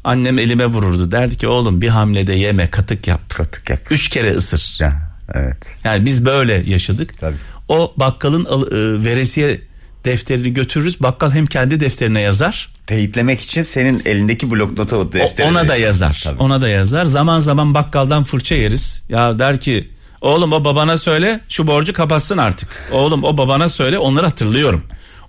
Annem 0.03 0.39
elime 0.39 0.65
vururdu. 0.65 1.11
Derdi 1.11 1.37
ki 1.37 1.47
oğlum 1.47 1.81
bir 1.81 1.87
hamlede 1.87 2.33
yeme 2.33 2.69
katık 2.69 3.07
yap. 3.07 3.29
Katık 3.29 3.69
yap. 3.69 3.81
Üç 3.89 4.09
kere 4.09 4.31
ısır. 4.31 4.77
Ya, 4.79 5.11
evet. 5.33 5.57
Yani 5.83 6.05
biz 6.05 6.25
böyle 6.25 6.63
yaşadık. 6.67 7.19
Tabii. 7.19 7.35
O 7.69 7.93
bakkalın 7.97 8.45
al- 8.45 8.71
e, 8.71 9.03
veresiye 9.03 9.61
defterini 10.05 10.53
götürürüz. 10.53 11.01
Bakkal 11.01 11.31
hem 11.31 11.45
kendi 11.45 11.79
defterine 11.79 12.21
yazar. 12.21 12.69
Teyitlemek 12.87 13.41
için 13.41 13.63
senin 13.63 14.01
elindeki 14.05 14.51
bloknota 14.51 14.97
o 14.97 14.99
o- 14.99 15.11
defteri. 15.13 15.47
ona 15.47 15.67
da 15.69 15.75
yazar. 15.75 16.21
Tabii. 16.23 16.39
Ona 16.41 16.61
da 16.61 16.69
yazar. 16.69 17.05
Zaman 17.05 17.39
zaman 17.39 17.73
bakkaldan 17.73 18.23
fırça 18.23 18.55
yeriz. 18.55 19.01
Ya 19.09 19.39
der 19.39 19.59
ki 19.59 19.89
oğlum 20.21 20.53
o 20.53 20.65
babana 20.65 20.97
söyle 20.97 21.39
şu 21.49 21.67
borcu 21.67 21.93
kapatsın 21.93 22.37
artık. 22.37 22.69
Oğlum 22.91 23.23
o 23.23 23.37
babana 23.37 23.69
söyle 23.69 23.97
onları 23.97 24.25
hatırlıyorum. 24.25 24.83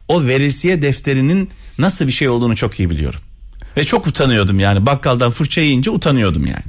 O 0.09 0.25
veresiye 0.25 0.83
defterinin 0.83 1.51
nasıl 1.79 2.07
bir 2.07 2.13
şey 2.13 2.29
olduğunu 2.29 2.57
çok 2.57 2.81
iyi 2.81 2.91
biliyorum. 2.91 3.21
Ve 3.77 3.85
çok 3.85 4.07
utanıyordum 4.07 4.61
yani 4.61 4.87
bakkaldan 4.87 5.31
fırça 5.31 5.61
yiyince 5.61 5.91
utanıyordum 5.91 6.47
yani. 6.47 6.63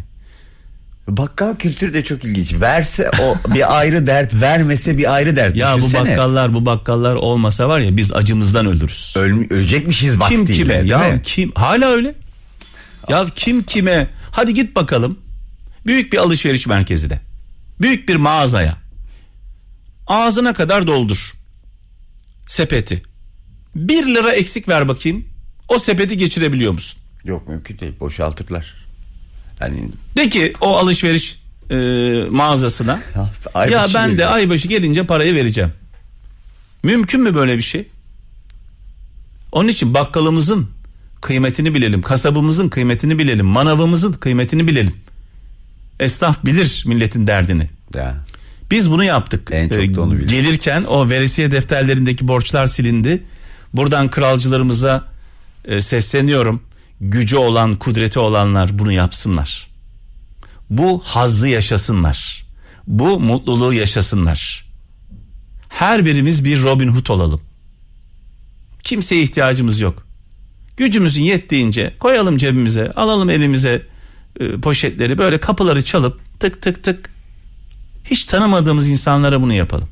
Bakkal 1.17 1.55
kültürü 1.55 1.93
de 1.93 2.03
çok 2.03 2.23
ilginç. 2.23 2.53
Verse 2.53 3.11
o 3.21 3.53
bir 3.53 3.79
ayrı 3.79 4.07
dert, 4.07 4.33
vermese 4.33 4.97
bir 4.97 5.13
ayrı 5.13 5.35
dert. 5.35 5.55
Ya 5.55 5.73
bu 5.73 5.77
Düşünsene. 5.77 6.09
bakkallar 6.09 6.53
bu 6.53 6.65
bakkallar 6.65 7.15
olmasa 7.15 7.69
var 7.69 7.79
ya 7.79 7.97
biz 7.97 8.13
acımızdan 8.13 8.65
ölürüz. 8.65 9.13
Öl- 9.17 9.53
ölecekmişiz 9.53 10.19
vaktiyle. 10.19 10.45
kim 10.45 10.55
kime 10.55 10.73
ya 10.73 10.99
mi? 10.99 11.21
kim 11.23 11.51
hala 11.55 11.89
öyle. 11.89 12.15
Ya 13.09 13.25
kim 13.35 13.63
kime 13.63 14.09
hadi 14.31 14.53
git 14.53 14.75
bakalım 14.75 15.19
büyük 15.85 16.13
bir 16.13 16.17
alışveriş 16.17 16.67
merkezine 16.67 17.19
büyük 17.81 18.09
bir 18.09 18.15
mağazaya 18.15 18.77
ağzına 20.07 20.53
kadar 20.53 20.87
doldur 20.87 21.33
sepeti 22.45 23.03
bir 23.75 24.05
lira 24.05 24.31
eksik 24.31 24.69
ver 24.69 24.87
bakayım 24.87 25.25
o 25.67 25.79
sepeti 25.79 26.17
geçirebiliyor 26.17 26.73
musun? 26.73 27.01
Yok 27.23 27.47
mümkün 27.47 27.79
değil. 27.79 27.93
Boşaltırlar. 27.99 28.88
Yani 29.61 29.89
De 30.17 30.29
ki 30.29 30.53
o 30.61 30.77
alışveriş 30.77 31.39
e, 31.69 31.75
mağazasına 32.29 32.99
aybaşı 33.53 33.73
ya 33.75 33.87
ben 33.93 34.05
de 34.05 34.07
vereceğim." 34.09 34.33
aybaşı 34.33 34.67
gelince 34.67 35.05
parayı 35.05 35.35
vereceğim. 35.35 35.73
Mümkün 36.83 37.21
mü 37.21 37.35
böyle 37.35 37.57
bir 37.57 37.61
şey? 37.63 37.87
Onun 39.51 39.67
için 39.67 39.93
bakkalımızın 39.93 40.69
kıymetini 41.21 41.73
bilelim, 41.73 42.01
kasabımızın 42.01 42.69
kıymetini 42.69 43.19
bilelim, 43.19 43.45
manavımızın 43.45 44.13
kıymetini 44.13 44.67
bilelim. 44.67 44.93
Esnaf 45.99 46.45
bilir 46.45 46.83
milletin 46.87 47.27
derdini. 47.27 47.69
ya. 47.95 48.15
Biz 48.71 48.91
bunu 48.91 49.03
yaptık. 49.03 49.49
En 49.51 49.69
çok 49.69 49.95
da 49.95 50.01
onu 50.01 50.11
biliyorum. 50.11 50.27
Gelirken 50.27 50.83
o 50.83 51.09
veresiye 51.09 51.51
defterlerindeki 51.51 52.27
borçlar 52.27 52.67
silindi. 52.67 53.23
Buradan 53.73 54.11
kralcılarımıza 54.11 55.05
e, 55.65 55.81
sesleniyorum. 55.81 56.61
Gücü 57.01 57.37
olan, 57.37 57.75
kudreti 57.75 58.19
olanlar 58.19 58.79
bunu 58.79 58.91
yapsınlar. 58.91 59.69
Bu 60.69 61.01
hazzı 61.05 61.47
yaşasınlar. 61.47 62.45
Bu 62.87 63.19
mutluluğu 63.19 63.73
yaşasınlar. 63.73 64.65
Her 65.69 66.05
birimiz 66.05 66.43
bir 66.43 66.63
Robin 66.63 66.87
Hood 66.87 67.07
olalım. 67.07 67.41
Kimseye 68.83 69.23
ihtiyacımız 69.23 69.79
yok. 69.79 70.03
Gücümüzün 70.77 71.23
yettiğince 71.23 71.93
koyalım 71.99 72.37
cebimize, 72.37 72.91
alalım 72.91 73.29
elimize 73.29 73.87
e, 74.39 74.61
poşetleri 74.61 75.17
böyle 75.17 75.39
kapıları 75.39 75.83
çalıp 75.83 76.21
tık 76.39 76.61
tık 76.61 76.83
tık 76.83 77.09
hiç 78.05 78.25
tanımadığımız 78.25 78.89
insanlara 78.89 79.41
bunu 79.41 79.53
yapalım. 79.53 79.89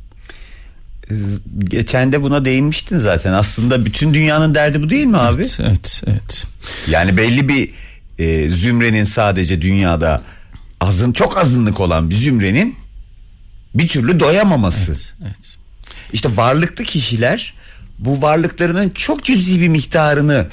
Geçen 1.64 2.12
de 2.12 2.22
buna 2.22 2.46
değinmiştin 2.46 2.98
zaten. 2.98 3.34
Aslında 3.34 3.86
bütün 3.86 4.14
dünyanın 4.14 4.56
derdi 4.56 4.84
bu 4.84 4.90
değil 4.90 5.06
mi 5.06 5.18
abi? 5.18 5.42
Evet, 5.42 5.60
evet, 5.62 6.02
evet. 6.08 6.48
Yani 6.90 7.18
belli 7.18 7.50
bir 7.50 7.70
e, 8.20 8.50
zümrenin 8.50 9.04
sadece 9.04 9.62
dünyada 9.62 10.22
azın 10.82 11.12
çok 11.12 11.38
azınlık 11.38 11.80
olan 11.80 12.10
bir 12.10 12.16
zümrenin 12.16 12.76
bir 13.76 13.88
türlü 13.88 14.20
doyamaması. 14.20 15.14
evet. 15.24 15.58
İşte 16.14 16.30
varlıklı 16.38 16.84
kişiler 16.84 17.54
bu 18.00 18.22
varlıklarının 18.22 18.90
çok 18.90 19.24
cüzi 19.24 19.62
bir 19.62 19.68
miktarını 19.68 20.48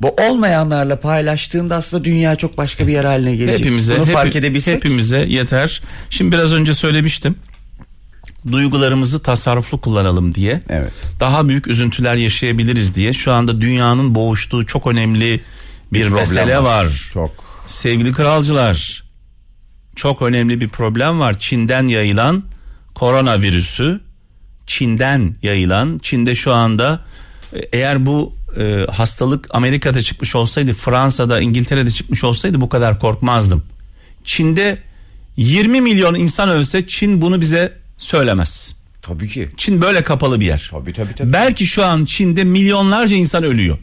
bu 0.00 0.08
olmayanlarla 0.08 1.00
paylaştığında 1.00 1.76
aslında 1.76 2.04
dünya 2.04 2.36
çok 2.36 2.58
başka 2.58 2.86
bir 2.86 2.92
yer 2.92 3.04
haline 3.04 3.36
gelecek. 3.36 3.60
Hepimize 3.60 3.96
Bunu 3.96 4.04
hepi- 4.06 4.12
fark 4.12 4.36
edebilsek. 4.36 4.74
hepimize 4.76 5.18
yeter. 5.18 5.82
Şimdi 6.10 6.32
biraz 6.32 6.52
önce 6.52 6.74
söylemiştim. 6.74 7.36
Duygularımızı 8.52 9.22
tasarruflu 9.22 9.80
kullanalım 9.80 10.34
diye. 10.34 10.62
Evet. 10.68 10.92
Daha 11.20 11.48
büyük 11.48 11.66
üzüntüler 11.66 12.14
yaşayabiliriz 12.14 12.94
diye. 12.94 13.12
Şu 13.12 13.32
anda 13.32 13.60
dünyanın 13.60 14.14
boğuştuğu 14.14 14.66
çok 14.66 14.86
önemli 14.86 15.40
bir, 15.92 16.02
problem 16.02 16.20
mesele 16.20 16.62
var. 16.62 17.10
Çok. 17.12 17.30
Sevgili 17.66 18.12
kralcılar. 18.12 19.04
Çok 19.96 20.22
önemli 20.22 20.60
bir 20.60 20.68
problem 20.68 21.20
var. 21.20 21.38
Çin'den 21.38 21.86
yayılan 21.86 22.42
koronavirüsü 22.94 24.00
Çin'den 24.66 25.34
yayılan 25.42 26.00
Çin'de 26.02 26.34
şu 26.34 26.52
anda 26.52 27.04
e, 27.52 27.58
eğer 27.72 28.06
bu 28.06 28.34
e, 28.56 28.86
hastalık 28.92 29.46
Amerika'da 29.50 30.02
çıkmış 30.02 30.34
olsaydı 30.34 30.74
Fransa'da 30.74 31.40
İngiltere'de 31.40 31.90
çıkmış 31.90 32.24
olsaydı 32.24 32.60
bu 32.60 32.68
kadar 32.68 33.00
korkmazdım. 33.00 33.64
Çin'de 34.24 34.78
20 35.36 35.80
milyon 35.80 36.14
insan 36.14 36.48
ölse 36.48 36.86
Çin 36.86 37.20
bunu 37.20 37.40
bize 37.40 37.72
söylemez. 37.98 38.74
Tabii 39.02 39.28
ki. 39.28 39.48
Çin 39.56 39.80
böyle 39.80 40.02
kapalı 40.02 40.40
bir 40.40 40.46
yer. 40.46 40.68
Tabii 40.72 40.92
tabii 40.92 41.14
tabii. 41.14 41.32
Belki 41.32 41.66
şu 41.66 41.84
an 41.84 42.04
Çin'de 42.04 42.44
milyonlarca 42.44 43.16
insan 43.16 43.44
ölüyor. 43.44 43.78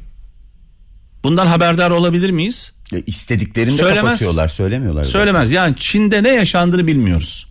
Bundan 1.24 1.47
haberdar 1.47 1.91
olabilir 1.91 2.30
miyiz? 2.30 2.74
Ya 2.91 2.99
istediklerini 3.05 3.74
de 3.74 3.78
Söylemez. 3.78 4.03
kapatıyorlar, 4.03 4.47
söylemiyorlar. 4.47 5.03
Söylemez. 5.03 5.51
Yani 5.51 5.76
Çin'de 5.80 6.24
ne 6.24 6.30
yaşandığını 6.30 6.88
bilmiyoruz. 6.88 7.47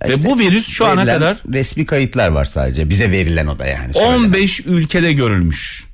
Ya 0.00 0.08
Ve 0.08 0.14
işte 0.14 0.26
bu 0.26 0.38
virüs 0.38 0.68
şu 0.68 0.86
ana 0.86 1.04
kadar 1.04 1.36
resmi 1.52 1.86
kayıtlar 1.86 2.28
var 2.28 2.44
sadece. 2.44 2.90
Bize 2.90 3.10
verilen 3.10 3.46
o 3.46 3.58
da 3.58 3.66
yani. 3.66 3.94
söylenen. 3.94 4.18
15 4.18 4.60
ülkede 4.60 5.12
görülmüş. 5.12 5.84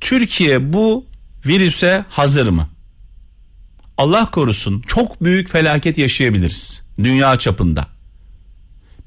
Türkiye 0.00 0.72
bu 0.72 1.06
virüse 1.46 2.04
hazır 2.08 2.48
mı? 2.48 2.68
Allah 3.96 4.30
korusun 4.30 4.82
çok 4.86 5.24
büyük 5.24 5.50
felaket 5.50 5.98
yaşayabiliriz 5.98 6.82
dünya 6.98 7.38
çapında. 7.38 7.86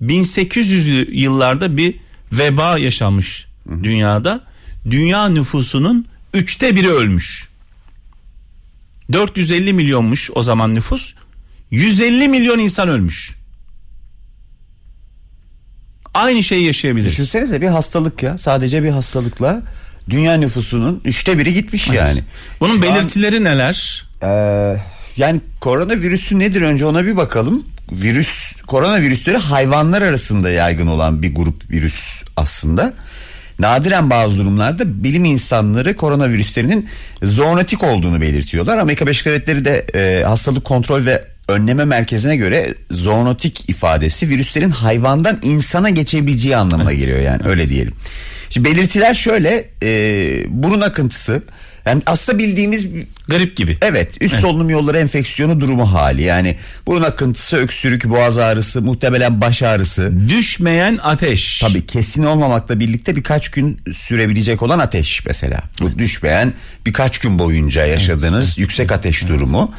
1800'lü 0.01 1.11
yıllarda 1.11 1.77
bir 1.77 1.95
veba 2.31 2.77
yaşanmış 2.77 3.47
dünyada. 3.83 4.41
Dünya 4.91 5.29
nüfusunun 5.29 6.05
üçte 6.33 6.75
biri 6.75 6.89
ölmüş. 6.91 7.47
450 9.13 9.73
milyonmuş 9.73 10.29
o 10.35 10.41
zaman 10.41 10.75
nüfus. 10.75 11.13
150 11.71 12.27
milyon 12.27 12.59
insan 12.59 12.89
ölmüş. 12.89 13.35
Aynı 16.13 16.43
şeyi 16.43 16.65
yaşayabiliriz. 16.65 17.11
Düşünsenize 17.11 17.61
bir 17.61 17.67
hastalık 17.67 18.23
ya. 18.23 18.37
Sadece 18.37 18.83
bir 18.83 18.89
hastalıkla 18.89 19.61
dünya 20.09 20.33
nüfusunun 20.33 21.01
üçte 21.05 21.37
biri 21.37 21.53
gitmiş 21.53 21.87
Evet. 21.89 21.99
yani. 21.99 22.19
Bunun 22.59 22.81
Şu 22.81 22.89
an- 22.91 22.95
belirtileri 22.95 23.43
neler? 23.43 24.05
Ee, 24.23 24.27
yani 25.17 25.41
koronavirüsü 25.61 26.39
nedir 26.39 26.61
önce 26.61 26.85
ona 26.85 27.05
bir 27.05 27.17
bakalım. 27.17 27.65
Virüs, 27.91 28.61
koronavirüsleri 28.61 29.37
hayvanlar 29.37 30.01
arasında 30.01 30.49
yaygın 30.49 30.87
olan 30.87 31.23
bir 31.23 31.35
grup 31.35 31.71
virüs 31.71 32.23
aslında. 32.35 32.93
Nadiren 33.59 34.09
bazı 34.09 34.37
durumlarda 34.37 35.03
bilim 35.03 35.25
insanları 35.25 35.95
koronavirüslerinin 35.95 36.89
zoonotik 37.23 37.83
olduğunu 37.83 38.21
belirtiyorlar. 38.21 38.77
Amerika 38.77 39.05
Birleşik 39.05 39.25
Devletleri 39.25 39.65
de 39.65 39.85
e, 39.95 40.23
hastalık 40.23 40.65
kontrol 40.65 41.05
ve 41.05 41.23
önleme 41.47 41.85
merkezine 41.85 42.35
göre 42.35 42.73
zoonotik 42.91 43.69
ifadesi 43.69 44.29
virüslerin 44.29 44.69
hayvandan 44.69 45.39
insana 45.41 45.89
geçebileceği 45.89 46.57
anlamına 46.57 46.93
geliyor 46.93 47.19
yani 47.19 47.41
öyle 47.45 47.69
diyelim. 47.69 47.93
Şimdi 48.49 48.69
belirtiler 48.71 49.13
şöyle 49.13 49.69
e, 49.83 49.89
burun 50.47 50.81
akıntısı 50.81 51.43
yani 51.85 52.01
aslında 52.05 52.37
bildiğimiz 52.37 52.87
Grip 53.29 53.57
gibi. 53.57 53.77
Evet 53.81 54.17
üst 54.21 54.39
solunum 54.39 54.69
yolları 54.69 54.97
enfeksiyonu 54.97 55.61
durumu 55.61 55.93
hali. 55.93 56.23
Yani 56.23 56.55
burun 56.87 57.03
akıntısı 57.03 57.57
öksürük 57.57 58.09
boğaz 58.09 58.37
ağrısı 58.37 58.81
muhtemelen 58.81 59.41
baş 59.41 59.63
ağrısı. 59.63 60.29
Düşmeyen 60.29 60.99
ateş. 61.03 61.59
tabii 61.59 61.85
kesin 61.85 62.23
olmamakla 62.23 62.79
birlikte 62.79 63.15
birkaç 63.15 63.51
gün 63.51 63.81
sürebilecek 63.97 64.61
olan 64.61 64.79
ateş 64.79 65.25
mesela. 65.25 65.61
Bu 65.81 65.99
düşmeyen 65.99 66.53
birkaç 66.85 67.17
gün 67.17 67.39
boyunca 67.39 67.85
yaşadığınız 67.85 68.57
yüksek 68.57 68.91
ateş 68.91 69.27
durumu. 69.27 69.73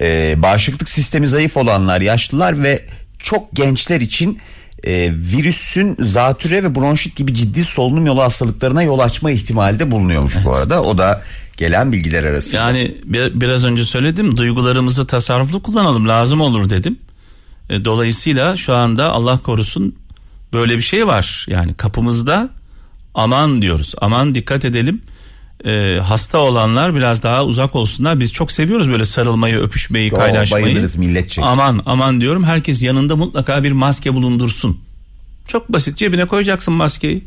Ee, 0.00 0.34
bağışıklık 0.42 0.88
sistemi 0.88 1.28
zayıf 1.28 1.56
olanlar 1.56 2.00
yaşlılar 2.00 2.62
ve 2.62 2.84
çok 3.18 3.52
gençler 3.52 4.00
için 4.00 4.38
e, 4.84 5.10
virüsün 5.12 5.96
zatüre 6.00 6.62
ve 6.62 6.74
bronşit 6.74 7.16
gibi 7.16 7.34
ciddi 7.34 7.64
solunum 7.64 8.06
yolu 8.06 8.22
hastalıklarına 8.22 8.82
yol 8.82 8.98
açma 8.98 9.30
ihtimali 9.30 9.78
de 9.78 9.90
bulunuyormuş 9.90 10.34
bu 10.44 10.54
arada. 10.54 10.82
O 10.82 10.98
da 10.98 11.22
gelen 11.56 11.92
bilgiler 11.92 12.24
arasında. 12.24 12.56
Yani 12.56 12.94
bir- 13.04 13.40
biraz 13.40 13.64
önce 13.64 13.84
söyledim 13.84 14.36
duygularımızı 14.36 15.06
tasarruflu 15.06 15.62
kullanalım 15.62 16.08
lazım 16.08 16.40
olur 16.40 16.70
dedim. 16.70 16.98
E, 17.70 17.84
Dolayısıyla 17.84 18.56
şu 18.56 18.74
anda 18.74 19.12
Allah 19.12 19.38
korusun 19.38 19.94
böyle 20.52 20.76
bir 20.76 20.82
şey 20.82 21.06
var. 21.06 21.46
Yani 21.48 21.74
kapımızda 21.74 22.48
aman 23.14 23.62
diyoruz. 23.62 23.94
Aman 24.00 24.34
dikkat 24.34 24.64
edelim. 24.64 25.02
E, 25.64 25.98
hasta 26.02 26.38
olanlar 26.38 26.94
biraz 26.94 27.22
daha 27.22 27.44
uzak 27.44 27.76
olsunlar. 27.76 28.20
Biz 28.20 28.32
çok 28.32 28.52
seviyoruz 28.52 28.90
böyle 28.90 29.04
sarılmayı, 29.04 29.56
öpüşmeyi, 29.58 30.12
Oo, 30.12 30.16
kaynaşmayı. 30.18 30.64
bayılırız 30.64 30.96
milletçe. 30.96 31.42
Aman 31.42 31.82
aman 31.86 32.20
diyorum. 32.20 32.44
Herkes 32.44 32.82
yanında 32.82 33.16
mutlaka 33.16 33.64
bir 33.64 33.72
maske 33.72 34.14
bulundursun. 34.14 34.80
Çok 35.48 35.68
basit 35.72 35.96
cebine 35.98 36.26
koyacaksın 36.26 36.74
maskeyi. 36.74 37.24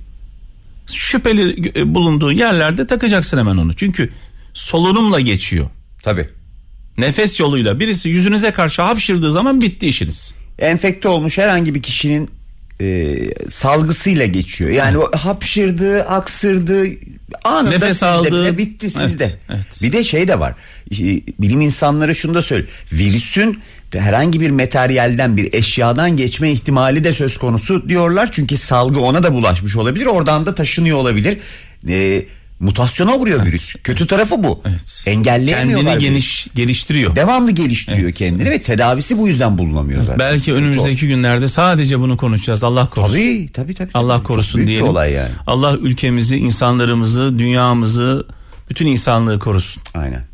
Şüpheli 0.94 1.72
e, 1.80 1.96
bulunduğu 1.96 2.32
yerlerde 2.32 2.88
takacaksın 2.88 3.38
hemen 3.38 3.58
onu. 3.58 3.74
Çünkü 3.76 4.10
solunumla 4.54 5.20
geçiyor. 5.20 5.68
Tabii. 6.04 6.30
Nefes 6.98 7.40
yoluyla 7.40 7.80
birisi 7.80 8.10
yüzünüze 8.10 8.52
karşı 8.52 8.82
hapşırdığı 8.82 9.32
zaman 9.32 9.62
bitti 9.62 9.88
işiniz. 9.88 10.36
Enfekte 10.60 11.08
olmuş 11.08 11.38
herhangi 11.38 11.76
bir 11.76 11.82
kişinin 11.82 12.30
e, 12.82 13.16
salgısıyla 13.50 14.26
geçiyor. 14.26 14.70
Yani 14.70 14.98
o 14.98 15.18
hapşırdığı, 15.18 16.04
aksırdığı 16.04 16.88
anında 17.44 17.70
Nefes 17.70 17.90
sizde 17.90 18.06
aldığı- 18.06 18.58
bitti 18.58 18.90
sizde. 18.90 19.24
Evet, 19.24 19.38
evet. 19.50 19.80
Bir 19.84 19.94
de 19.94 20.04
şey 20.04 20.28
de 20.28 20.40
var. 20.40 20.54
Bilim 21.40 21.62
insanları 21.62 22.16
şunu 22.16 22.34
da 22.34 22.42
söylüyor. 22.42 22.70
Virüsün 22.92 23.60
herhangi 23.94 24.42
bir 24.42 24.50
materyalden 24.52 25.38
bir 25.38 25.54
eşyadan 25.54 26.18
geçme 26.18 26.52
ihtimali 26.52 27.04
de 27.04 27.14
söz 27.14 27.38
konusu 27.38 27.90
diyorlar. 27.90 28.30
Çünkü 28.32 28.58
salgı 28.58 29.00
ona 29.00 29.24
da 29.24 29.34
bulaşmış 29.34 29.76
olabilir. 29.76 30.06
Oradan 30.06 30.46
da 30.46 30.56
taşınıyor 30.56 30.98
olabilir. 30.98 31.38
E, 31.90 32.26
mutasyona 32.60 33.16
uğruyor 33.16 33.46
virüs. 33.46 33.76
Kötü 33.84 34.08
tarafı 34.08 34.44
bu. 34.44 34.62
Evet. 34.66 35.04
Engelleyemiyorlar. 35.08 35.94
Kendini 35.94 36.10
geniş 36.10 36.48
geliştiriyor. 36.56 37.16
Devamlı 37.16 37.52
geliştiriyor 37.52 38.04
Evet, 38.04 38.16
kendini 38.16 38.50
ve 38.50 38.60
tedavisi 38.60 39.18
bu 39.18 39.28
yüzden 39.28 39.58
bulunamıyor 39.58 40.02
zaten. 40.02 40.20
Belki 40.20 40.40
Sıkıntı 40.40 40.60
o. 40.60 40.62
önümüzdeki 40.62 41.08
günlerde 41.08 41.48
sadece 41.48 42.00
bunu 42.00 42.18
konuşacağız. 42.18 42.64
Allah 42.64 42.90
korusun. 42.90 43.14
Tabii 43.14 43.50
tabii 43.54 43.74
tabii. 43.76 43.90
Allah 43.94 44.24
korusun 44.24 44.68
diyelim. 44.68 44.88
olay 44.88 45.12
yani. 45.12 45.30
Allah 45.48 45.78
ülkemizi, 45.78 46.38
insanlarımızı, 46.38 47.40
dünyamızı, 47.40 48.28
bütün 48.70 48.88
insanlığı 48.88 49.40
korusun. 49.40 49.84
Aynen. 49.94 50.29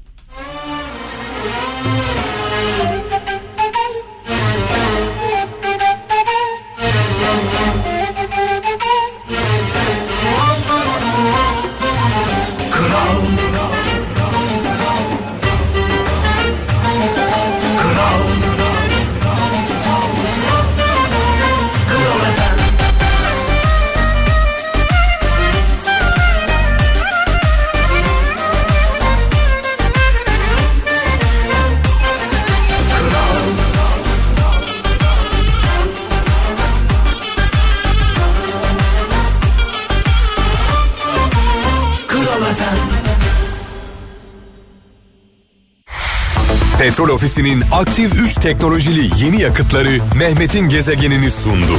Petrol 46.96 47.16
Ofisi'nin 47.16 47.64
aktif 47.72 48.14
3 48.14 48.36
teknolojili 48.36 49.24
yeni 49.24 49.42
yakıtları 49.42 49.90
Mehmet'in 50.18 50.70
gezegenini 50.70 51.32
sundu. 51.32 51.74